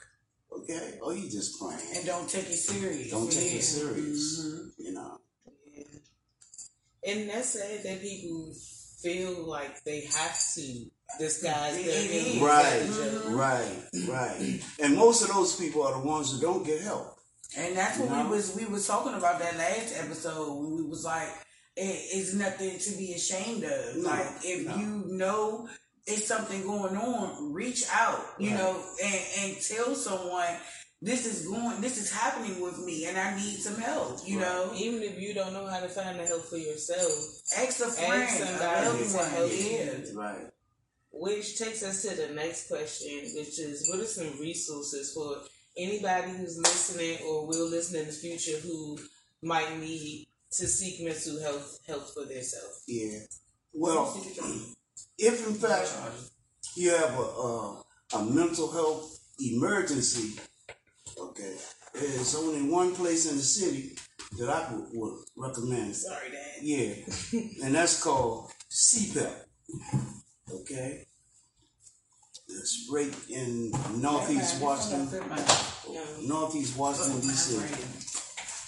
[0.60, 1.80] okay, or you just playing.
[1.95, 3.12] And don't take it serious.
[3.12, 3.60] Don't take Yeah.
[3.60, 4.72] it serious, Mhm.
[4.78, 5.20] you know.
[7.08, 8.53] And that's sad that people
[9.03, 10.86] feel like they have to
[11.20, 13.24] disguise their Right, joke.
[13.30, 14.62] right, right.
[14.80, 17.16] And most of those people are the ones who don't get help.
[17.56, 18.24] And that's what No.
[18.24, 20.51] we was we was talking about that last episode.
[20.51, 21.30] when We was like,
[21.76, 21.84] it,
[22.14, 23.97] it's nothing to be ashamed of.
[23.97, 24.76] No, like if no.
[24.76, 25.70] you know
[26.08, 28.60] it's something going on, reach out, you Right.
[28.60, 30.56] know, and and tell someone
[31.01, 34.20] this is going, this is happening with me, and I need some help.
[34.26, 34.47] You Right.
[34.47, 37.12] know, Even if you don't know how to find the help for yourself,
[37.58, 39.91] ask a friend, a somebody to help Yeah.
[39.97, 40.12] you.
[40.20, 40.51] Right.
[41.18, 45.43] which takes us to the next question, which is what are some resources for
[45.78, 48.99] anybody who's listening or will listen in the future who
[49.41, 52.84] might need to seek mental health help for themselves?
[52.88, 53.20] Yeah.
[53.74, 54.14] Well,
[55.18, 55.93] if in fact
[56.76, 57.84] you have a, a,
[58.16, 60.39] a mental health emergency,
[61.20, 61.55] okay,
[61.93, 63.95] there's only one place in the city
[64.38, 65.95] that I would, would recommend.
[65.95, 66.61] Sorry, Dad.
[66.61, 66.93] Yeah,
[67.63, 69.32] and that's called CPEP.
[70.53, 71.05] Okay,
[72.47, 75.24] it's right in Northeast Washington,
[76.24, 77.57] Northeast Washington D.C.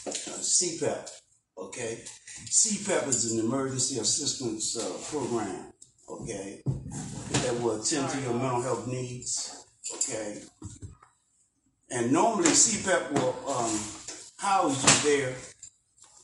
[0.07, 1.09] Uh, CPEP.
[1.57, 2.03] Okay,
[2.45, 5.73] CPEP is an emergency assistance uh, program.
[6.09, 9.65] Okay, that will attend to your mental health needs.
[9.93, 10.41] Okay,
[11.89, 13.79] and normally CPEP will um,
[14.37, 15.35] house you there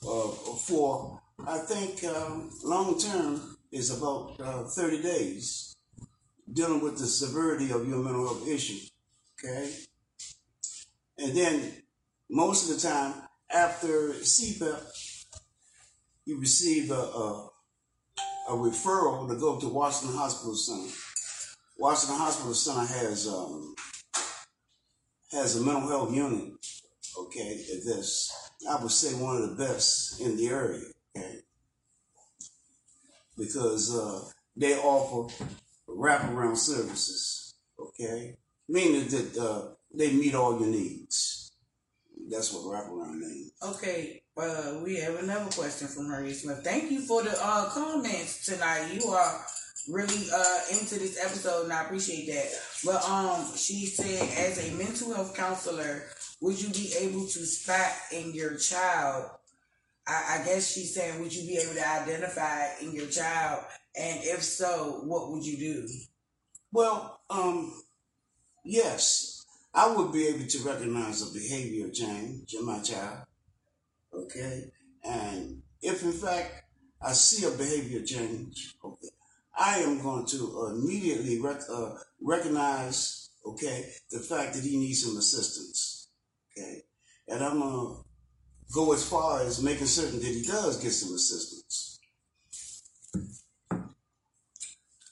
[0.07, 0.27] uh,
[0.67, 5.75] for I think um, long term is about uh, 30 days,
[6.51, 8.87] dealing with the severity of your mental health issue.
[9.37, 9.73] Okay,
[11.17, 11.73] and then
[12.29, 13.15] most of the time
[13.49, 14.81] after CPEP,
[16.25, 17.49] you receive a, a,
[18.47, 20.93] a referral to go to Washington Hospital Center.
[21.77, 23.75] Washington Hospital Center has um,
[25.31, 26.53] has a mental health unit.
[27.17, 28.31] Okay, that's
[28.69, 30.83] I would say one of the best in the area.
[31.15, 31.39] Okay,
[33.37, 35.33] because uh, they offer
[35.87, 37.55] wraparound services.
[37.79, 38.35] Okay,
[38.67, 41.51] meaning that uh, they meet all your needs.
[42.29, 43.51] That's what wraparound means.
[43.61, 46.61] Okay, uh, we have another question from Harriet Smith.
[46.63, 48.89] Thank you for the uh, comments tonight.
[48.91, 49.45] You are
[49.89, 52.47] really uh, into this episode, and I appreciate that.
[52.83, 56.03] But um, she said, as a mental health counselor,
[56.41, 59.29] would you be able to spot in your child?
[60.07, 63.63] I, I guess she's saying, would you be able to identify in your child?
[63.95, 65.87] And if so, what would you do?
[66.71, 67.71] Well, um,
[68.65, 73.19] yes, I would be able to recognize a behavior change in my child.
[74.13, 74.71] Okay,
[75.03, 76.63] and if in fact
[77.01, 79.09] I see a behavior change, okay,
[79.57, 85.17] I am going to immediately rec- uh, recognize, okay, the fact that he needs some
[85.17, 86.09] assistance.
[86.51, 86.83] Okay,
[87.27, 87.95] and I'm gonna
[88.73, 91.99] go as far as making certain that he does get some assistance.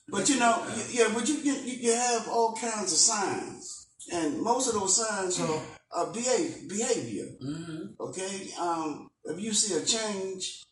[0.08, 4.68] But you know, yeah, but you, you you have all kinds of signs, and most
[4.68, 7.26] of those signs are, are behave, behavior.
[7.44, 8.02] Mm-hmm.
[8.02, 10.64] Okay, um, if you see a change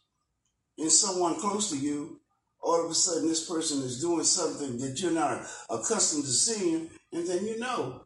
[0.78, 2.20] in someone close to you,
[2.62, 6.90] all of a sudden this person is doing something that you're not accustomed to seeing,
[7.14, 8.06] and then you know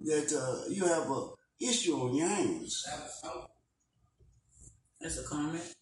[0.00, 1.28] that uh, you have a
[1.60, 2.86] issue on your hands.
[5.00, 5.74] That's a comment.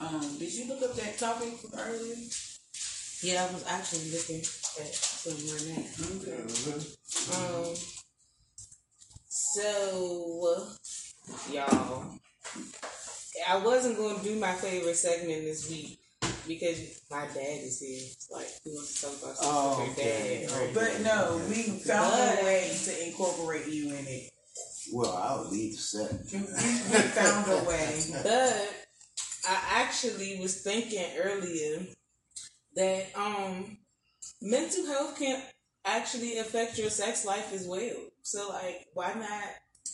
[0.00, 2.16] Um, did you look up that topic earlier?
[3.24, 5.82] Yeah, I was actually looking at somewhere now.
[6.20, 7.70] Okay.
[7.70, 7.74] Um,
[9.28, 10.66] so
[11.50, 12.18] y'all,
[13.48, 16.00] I wasn't going to do my favorite segment this week
[16.46, 18.10] because my dad is here.
[18.30, 20.46] Like he wants to talk about something Oh, with your okay.
[20.46, 20.52] dad.
[20.52, 20.74] right?
[20.74, 24.30] But no, we found But- a way to incorporate you in it.
[24.92, 26.12] Well, I'll leave the set.
[26.30, 28.00] We, we, we found a way.
[28.22, 28.74] But
[29.48, 31.86] I actually was thinking earlier
[32.76, 33.78] that um
[34.42, 35.40] mental health can
[35.84, 37.96] actually affect your sex life as well.
[38.22, 39.44] So like why not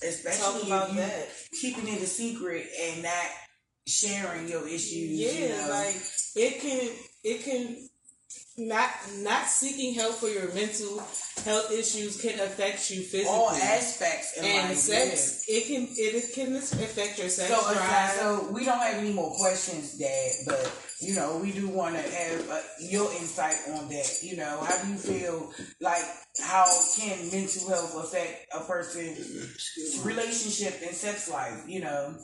[0.07, 1.29] especially Talk about that.
[1.61, 3.27] keeping it a secret and not
[3.87, 5.11] sharing your issues.
[5.11, 5.69] Yeah, you know.
[5.71, 5.97] like
[6.37, 6.91] it can
[7.25, 7.89] it can
[8.69, 11.03] not not seeking help for your mental
[11.45, 13.27] health issues can affect you physically.
[13.31, 14.77] all aspects in and life.
[14.79, 18.11] sex, it can it can affect your sex So, okay, drive.
[18.13, 22.03] so we don't have any more questions, Dad, but you know we do want to
[22.03, 24.19] have uh, your insight on that.
[24.23, 25.51] You know, how do you feel?
[25.81, 26.05] Like,
[26.43, 31.65] how can mental health affect a person's relationship and sex life?
[31.67, 32.17] You know,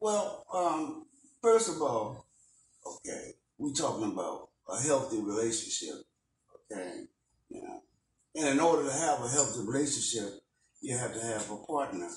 [0.00, 1.06] Well, um,
[1.42, 2.26] first of all,
[2.86, 6.04] okay, we talking about a healthy relationship,
[6.54, 7.04] okay,
[7.50, 7.82] know,
[8.34, 10.40] and in order to have a healthy relationship,
[10.80, 12.08] you have to have a partner,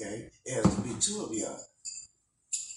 [0.00, 0.30] okay.
[0.44, 1.58] It has to be two of y'all.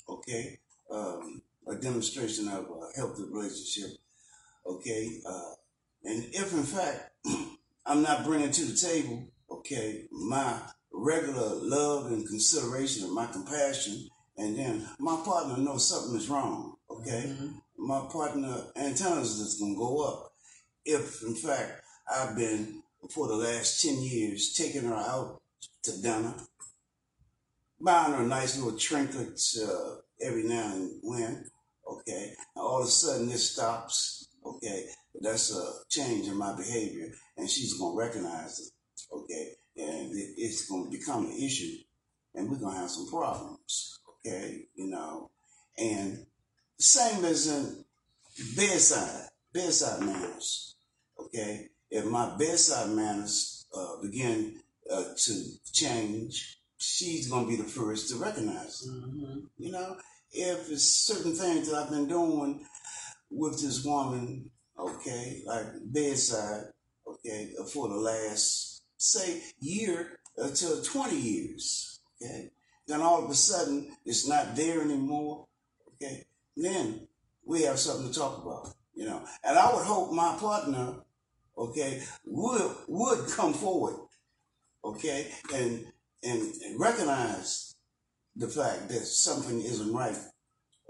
[0.10, 0.60] okay.
[0.90, 3.98] Um, a demonstration of a healthy relationship,
[4.66, 5.20] okay.
[5.28, 5.54] Uh,
[6.06, 7.12] and if in fact
[7.86, 10.60] I'm not bringing to the table, okay, my
[10.94, 14.08] regular love and consideration and my compassion,
[14.38, 17.36] and then my partner knows something is wrong, okay?
[17.88, 20.34] My partner antennas is gonna go up.
[20.84, 21.84] If in fact
[22.14, 25.42] I've been for the last ten years taking her out
[25.84, 26.34] to dinner,
[27.80, 31.46] buying her nice little trinkets uh, every now and when,
[31.90, 32.34] okay?
[32.58, 34.88] All of a sudden this stops, okay?
[35.22, 39.54] That's a change in my behavior, and she's gonna recognize it, okay?
[39.78, 41.78] And it, it's gonna become an issue,
[42.36, 44.66] and we're gonna have some problems, okay?
[44.76, 45.32] You know,
[45.78, 46.26] and
[46.78, 47.84] same as in
[48.55, 50.75] bedside, bedside manners,
[51.19, 51.69] okay?
[51.89, 54.61] If my bedside manners uh, begin
[54.91, 59.43] uh, to change, she's gonna be the first to recognize it.
[59.57, 59.97] You know,
[60.32, 62.65] if it's certain things that I've been doing
[63.32, 66.65] with this woman, okay, like bedside,
[67.07, 72.51] okay, for the last say year uh, to twenty years, okay,
[72.88, 75.47] then all of a sudden it's not there anymore,
[75.95, 76.26] okay,
[76.58, 77.08] then
[77.45, 80.95] we have something to talk about, you know, and I would hope my partner,
[81.58, 83.95] okay, would would come forward,
[84.84, 85.86] okay, and
[86.24, 87.76] and, and recognize
[88.36, 90.18] the fact that something isn't right,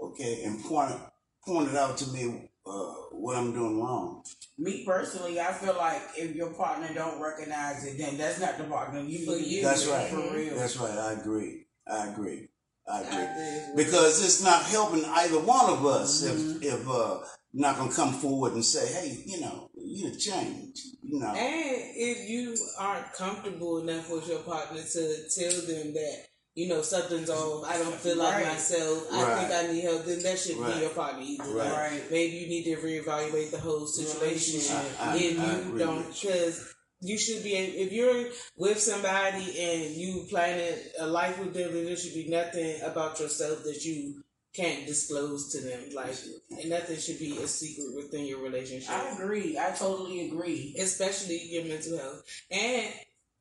[0.00, 4.22] okay, and point it, out to me uh, what I'm doing wrong.
[4.58, 8.64] me personally, I feel like if your partner don't recognize it, then that's not the
[8.64, 9.62] partner you For you.
[9.62, 10.10] That's right.
[10.10, 10.54] for real.
[10.56, 10.98] That's right.
[10.98, 11.66] I agree.
[11.86, 12.48] I agree.
[12.90, 13.22] I I agree.
[13.22, 13.76] agree as well.
[13.76, 16.62] Because it's not helping either one of us Mhm.
[16.62, 17.18] if if uh
[17.54, 20.76] not gonna come forward and say, hey, you know, you need to change.
[21.02, 21.28] You know.
[21.32, 26.16] And if you aren't comfortable enough with your partner to tell them that,
[26.54, 28.46] you know, something's off, I don't feel like Right.
[28.48, 30.74] myself, I think I need help, then that shouldn't Right.
[30.74, 31.44] be your partner either.
[31.44, 31.68] Right.
[31.68, 32.10] Like, Right.
[32.10, 36.06] maybe you need to reevaluate the whole situation I- I- if I you agree don't,
[36.08, 36.30] with you.
[36.30, 36.60] because
[37.00, 38.26] you should be, if you're
[38.56, 43.20] with somebody and you planning a life with them, then there should be nothing about
[43.20, 44.22] yourself that you
[44.54, 45.80] can't disclose to them.
[45.94, 46.14] Like,
[46.50, 49.58] and nothing should be a secret within your relationship I agree.
[49.58, 50.74] I totally agree.
[50.78, 52.24] especially your mental health.
[52.50, 52.92] And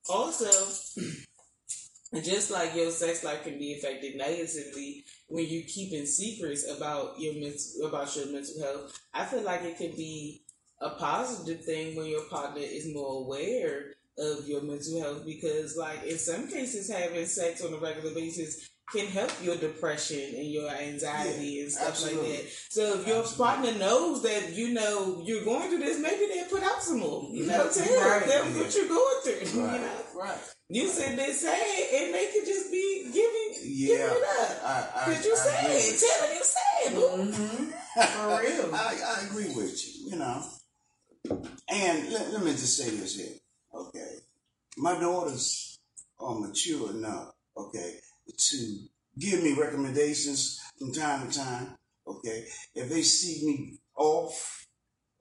[0.10, 0.52] also,
[2.24, 7.34] just like your sex life can be affected negatively when you keeping secrets about your
[7.34, 10.42] mental about your mental health, I feel like it can be
[10.82, 16.04] a positive thing when your partner is more aware of your mental health because like
[16.04, 20.70] in some cases having sex on a regular basis can help your depression and your
[20.70, 22.30] anxiety Yeah, and stuff absolutely.
[22.32, 22.52] like that.
[22.70, 23.46] So if your Absolutely.
[23.46, 27.28] partner knows that you know you're going through this, maybe they'll put out some more.
[27.34, 28.26] You know, tell Right.
[28.26, 29.62] them what you're going through.
[29.62, 29.74] Right.
[29.76, 30.38] You know, Right.
[30.70, 33.88] you said they say it and they could just be giving Yeah.
[33.88, 34.64] giving it up.
[34.64, 36.00] I, I, Cause you I agree it.
[36.00, 36.96] Tell them you said it.
[37.36, 37.72] Mm-hmm.
[38.02, 38.76] For real.
[38.76, 40.44] I, I agree with you, you know.
[41.70, 43.38] And let, let me just say this here,
[43.74, 44.16] okay.
[44.78, 45.80] My daughters
[46.20, 48.00] are mature enough, okay,
[48.38, 48.78] to
[49.18, 51.76] give me recommendations from time to time,
[52.08, 52.46] okay.
[52.76, 54.68] If they see me off,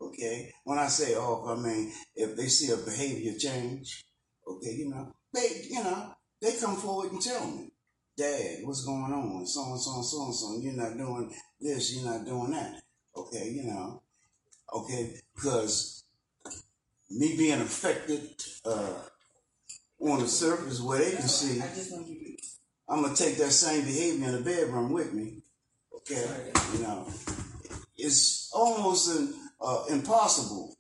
[0.01, 4.05] okay, when I say off, I mean if they see a behavior change,
[4.47, 7.71] okay, you know, they, you know, they come forward and tell me,
[8.17, 9.47] Dad, what's going on?
[9.47, 10.59] So and so and so and so.
[10.59, 11.95] You're not doing this.
[11.95, 12.81] You're not doing that.
[13.15, 14.03] Okay, you know.
[14.77, 16.05] Okay, because
[17.11, 18.29] me being affected
[18.67, 18.93] uh,
[20.01, 22.43] on the surface where they can see, I just want you to.
[22.87, 25.39] I'm gonna take that same behavior in the bedroom with me.
[25.95, 27.09] Okay, you know,
[27.97, 30.77] it's almost an, uh, impossible.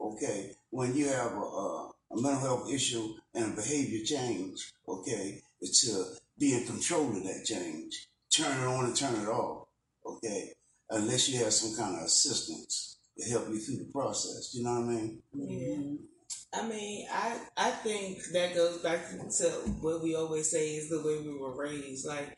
[0.00, 4.72] Okay, when you have a, a, a mental health issue and a behavior change.
[4.88, 6.04] Okay, to
[6.36, 9.68] be in control of that change, turn it on and turn it off.
[10.04, 10.50] Okay,
[10.90, 12.95] unless you have some kind of assistance
[13.30, 14.54] help you through the process.
[14.54, 15.22] You know what I mean?
[15.34, 16.60] Yeah.
[16.60, 19.44] I mean, I I think that goes back to
[19.80, 22.06] what we always say is the way we were raised.
[22.06, 22.36] Like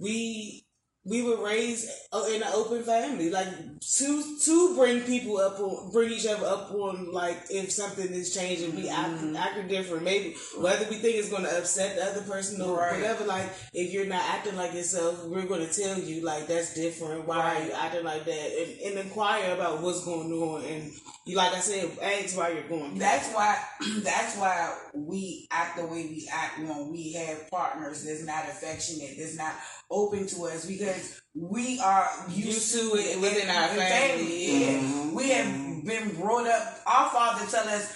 [0.00, 0.65] we
[1.08, 1.88] we were raised
[2.34, 3.46] in an open family, like
[3.80, 8.34] to to bring people up on, bring each other up on, like if something is
[8.34, 9.36] changing, we Mm-hmm.
[9.36, 10.02] act acting different.
[10.02, 12.96] Maybe whether we think it's going to upset the other person or Right.
[13.00, 13.24] whatever.
[13.24, 17.26] Like if you're not acting like yourself, we're going to tell you like that's different.
[17.26, 18.50] Why are you acting like that?
[18.58, 20.64] And, and inquire about what's going on.
[20.64, 20.92] And
[21.24, 22.98] you, like I said, ask why you're going.
[22.98, 23.56] That's why
[24.02, 29.16] that's why we act the way we act when we have partners that's not affectionate,
[29.18, 29.54] that's not
[29.90, 30.95] open to us because
[31.34, 34.70] we are used, Used to it within our with family, Yeah.
[34.80, 35.12] Mhm.
[35.12, 37.86] We have been brought up our father tell us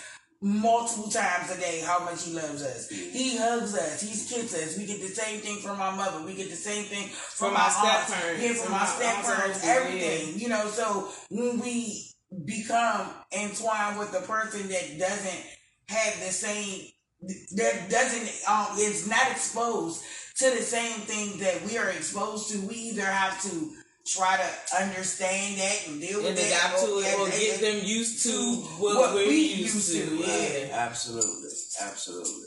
[0.42, 2.88] multiple times a day how much he loves us.
[2.88, 4.76] He hugs us, he's kissed us.
[4.78, 6.24] We get the same thing from our mother.
[6.24, 8.07] We get the same thing from, From our our aunts.
[8.09, 10.38] step-parents, Yeah, from, from our our step aunts, parents, uncles, everything.
[10.40, 12.07] You know, so when we
[12.44, 15.44] become entwined with a person that doesn't
[15.88, 16.86] have the same
[17.57, 20.03] that doesn't um is not exposed
[20.41, 23.72] to the same thing that we are exposed to, we either have to
[24.07, 27.55] try to understand that and deal with and that adapt to it or and- get
[27.55, 30.07] and- them used to to what, what we're we used, used to.
[30.09, 30.76] to, Yeah.
[30.88, 32.47] Absolutely, absolutely.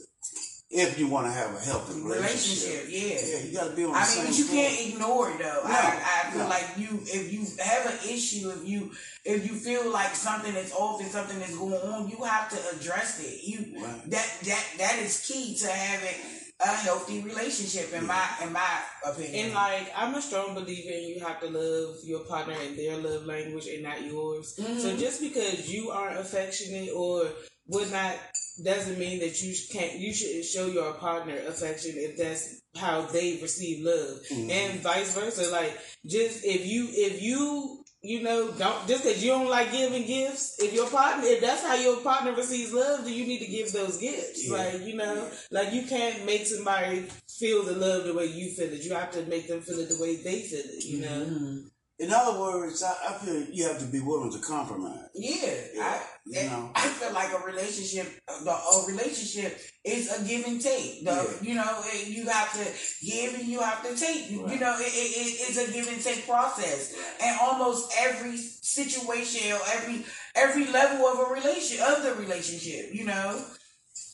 [0.75, 3.37] If you want to have a healthy relationship, relationship, yeah.
[3.37, 4.57] yeah, you got to be on the I same mean, but you floor.
[4.63, 5.61] can't ignore it though.
[5.67, 6.49] No, I, I feel no.
[6.49, 8.91] like you, if you have an issue, if you,
[9.23, 12.75] if you feel like something is off and something is going on, you have to
[12.75, 13.43] address it.
[13.47, 14.09] You Right.
[14.09, 16.15] that that that is key to having
[16.63, 19.45] a healthy relationship, in my in my opinion.
[19.45, 22.97] And like I'm a strong believer in you have to love your partner in their
[22.97, 24.55] love language and not yours.
[24.59, 24.79] Mm-hmm.
[24.79, 27.27] So just because you aren't affectionate or
[27.67, 28.15] would not
[28.63, 33.39] doesn't mean that you can't you should show your partner affection if that's how they
[33.41, 34.19] receive love.
[34.31, 34.51] Mm-hmm.
[34.51, 35.51] And vice versa.
[35.51, 40.05] Like just if you if you you know, don't just because you don't like giving
[40.05, 40.59] gifts.
[40.59, 43.71] If your partner, if that's how your partner receives love, then you need to give
[43.71, 44.47] those gifts.
[44.47, 44.57] Yeah.
[44.57, 47.07] Like you know, like you can't make somebody
[47.39, 48.83] feel the love the way you feel it.
[48.83, 50.83] You have to make them feel it the way they feel it.
[50.83, 51.25] You know.
[51.25, 51.67] Mm-hmm.
[52.03, 55.07] In other words, I, I feel you have to be willing to compromise.
[55.15, 56.71] yeah, I, you know.
[56.75, 58.07] I feel like a relationship,
[58.43, 61.05] the a relationship is a give and take.
[61.05, 61.47] The, Yeah.
[61.47, 62.65] You know, you have to
[63.05, 64.29] give and you have to take.
[64.31, 68.35] You, you know, it, it, it- it's a give and take process, and almost every
[68.37, 70.03] situation or every
[70.35, 72.93] every level of a relation of the relationship.
[72.93, 73.45] You know,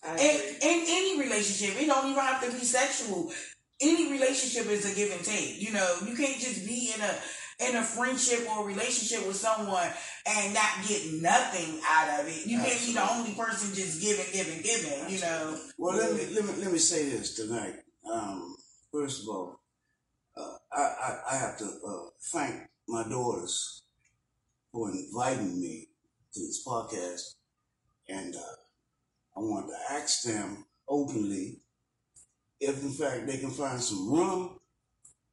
[0.03, 3.31] I in, in any relationship, it don't even have to be sexual.
[3.81, 5.61] Any relationship is a give and take.
[5.61, 7.13] You know, you can't just be in a
[7.59, 9.89] in a friendship or relationship with someone
[10.25, 12.47] and not get nothing out of it.
[12.47, 15.09] You can't be the only person just giving, giving, giving.
[15.09, 15.57] You know.
[15.77, 17.75] Well, let me let me let me say this tonight.
[18.11, 18.55] Um,
[18.91, 19.61] first of all,
[20.37, 23.83] uh, I, I I have to uh, thank my daughters
[24.71, 25.89] for inviting me
[26.33, 27.35] to this podcast,
[28.07, 28.55] and uh,
[29.35, 31.61] I want to ask them openly
[32.59, 34.59] if, in fact, they can find some room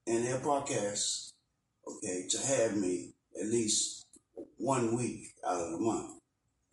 [0.07, 1.33] in their podcast,
[1.87, 4.07] okay, to have me at least
[4.59, 6.11] one week out of the month,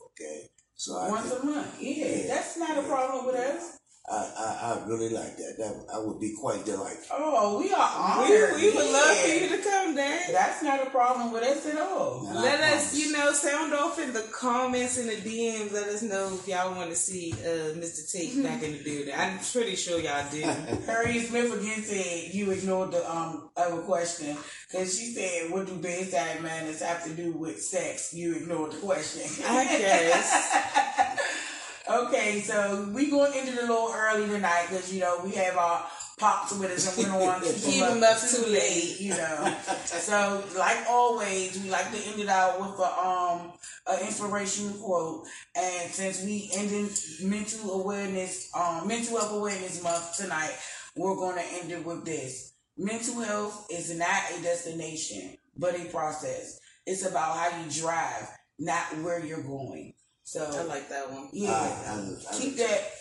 [0.07, 0.49] okay.
[0.75, 2.27] So Once a month, yeah, Yeah.
[2.27, 3.77] that's not a problem with us.
[4.09, 5.55] I, I, I really like that.
[5.59, 7.15] That I would be quite delightful.
[7.17, 8.55] Oh, we are We, honored.
[8.57, 10.19] we would love for you to come, Dan.
[10.29, 12.27] That's not a problem with us at all.
[12.27, 12.99] And I Let us, promise.
[13.05, 15.71] you know, sound off in the comments and the DMs.
[15.71, 18.11] Let us know if y'all want to see uh, Mr.
[18.11, 19.13] Tate back in the building.
[19.17, 20.41] I'm pretty sure y'all do.
[20.85, 24.35] Harriet Smith again said you ignored the um other question
[24.69, 28.77] because she said, "What do bedside manners have to do with sex?" You ignored the
[28.79, 29.45] question.
[29.47, 31.29] I guess.
[31.89, 35.85] okay, so we going into the little early tonight because you know we have our
[36.17, 38.99] pops with us and we don't want to keep, them up too late.
[38.99, 39.57] you know.
[39.85, 43.53] so like always, we like to end it out with a um
[43.87, 45.25] an inspirational quote.
[45.55, 46.89] And since we ended
[47.23, 50.55] mental awareness, um, mental health awareness month tonight,
[50.95, 55.85] we're going to end it with this: mental health is not a destination, but a
[55.85, 56.59] process.
[56.85, 58.27] It's about how you drive,
[58.59, 59.92] not where you're going.
[60.23, 61.29] So I like that one.
[61.33, 62.91] yeah, I- I- I- keep that.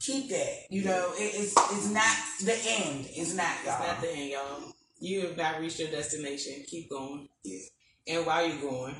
[0.00, 0.66] Keep that.
[0.70, 3.06] You know, it, it's it's not the end.
[3.10, 3.76] It's not, y'all.
[3.78, 4.72] It's not the end, y'all.
[5.00, 6.64] You have not reached your destination.
[6.66, 7.28] Keep going.
[7.44, 7.60] Yeah.
[8.08, 8.96] And while you're going,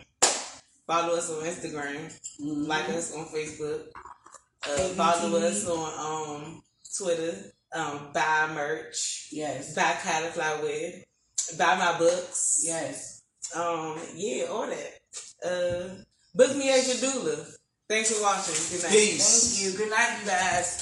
[0.86, 2.12] follow us on Instagram.
[2.40, 2.66] Mhm.
[2.68, 3.88] Like us on Facebook.
[4.68, 6.62] Uh, follow us on um,
[6.96, 7.52] Twitter.
[7.72, 9.28] Um, buy merch.
[9.32, 9.74] Yes.
[9.74, 10.68] Buy cauliflower.
[11.58, 12.60] Buy my books.
[12.64, 13.22] Yes.
[13.54, 15.00] Um, yeah, all that.
[15.44, 15.94] Uh,
[16.34, 17.52] book me as your doula.
[17.92, 18.54] Thanks for watching.
[18.70, 18.90] Good night.
[18.90, 19.60] Peace.
[19.60, 19.78] Thank you.
[19.78, 20.80] Good night, you guys.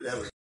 [0.00, 0.29] That was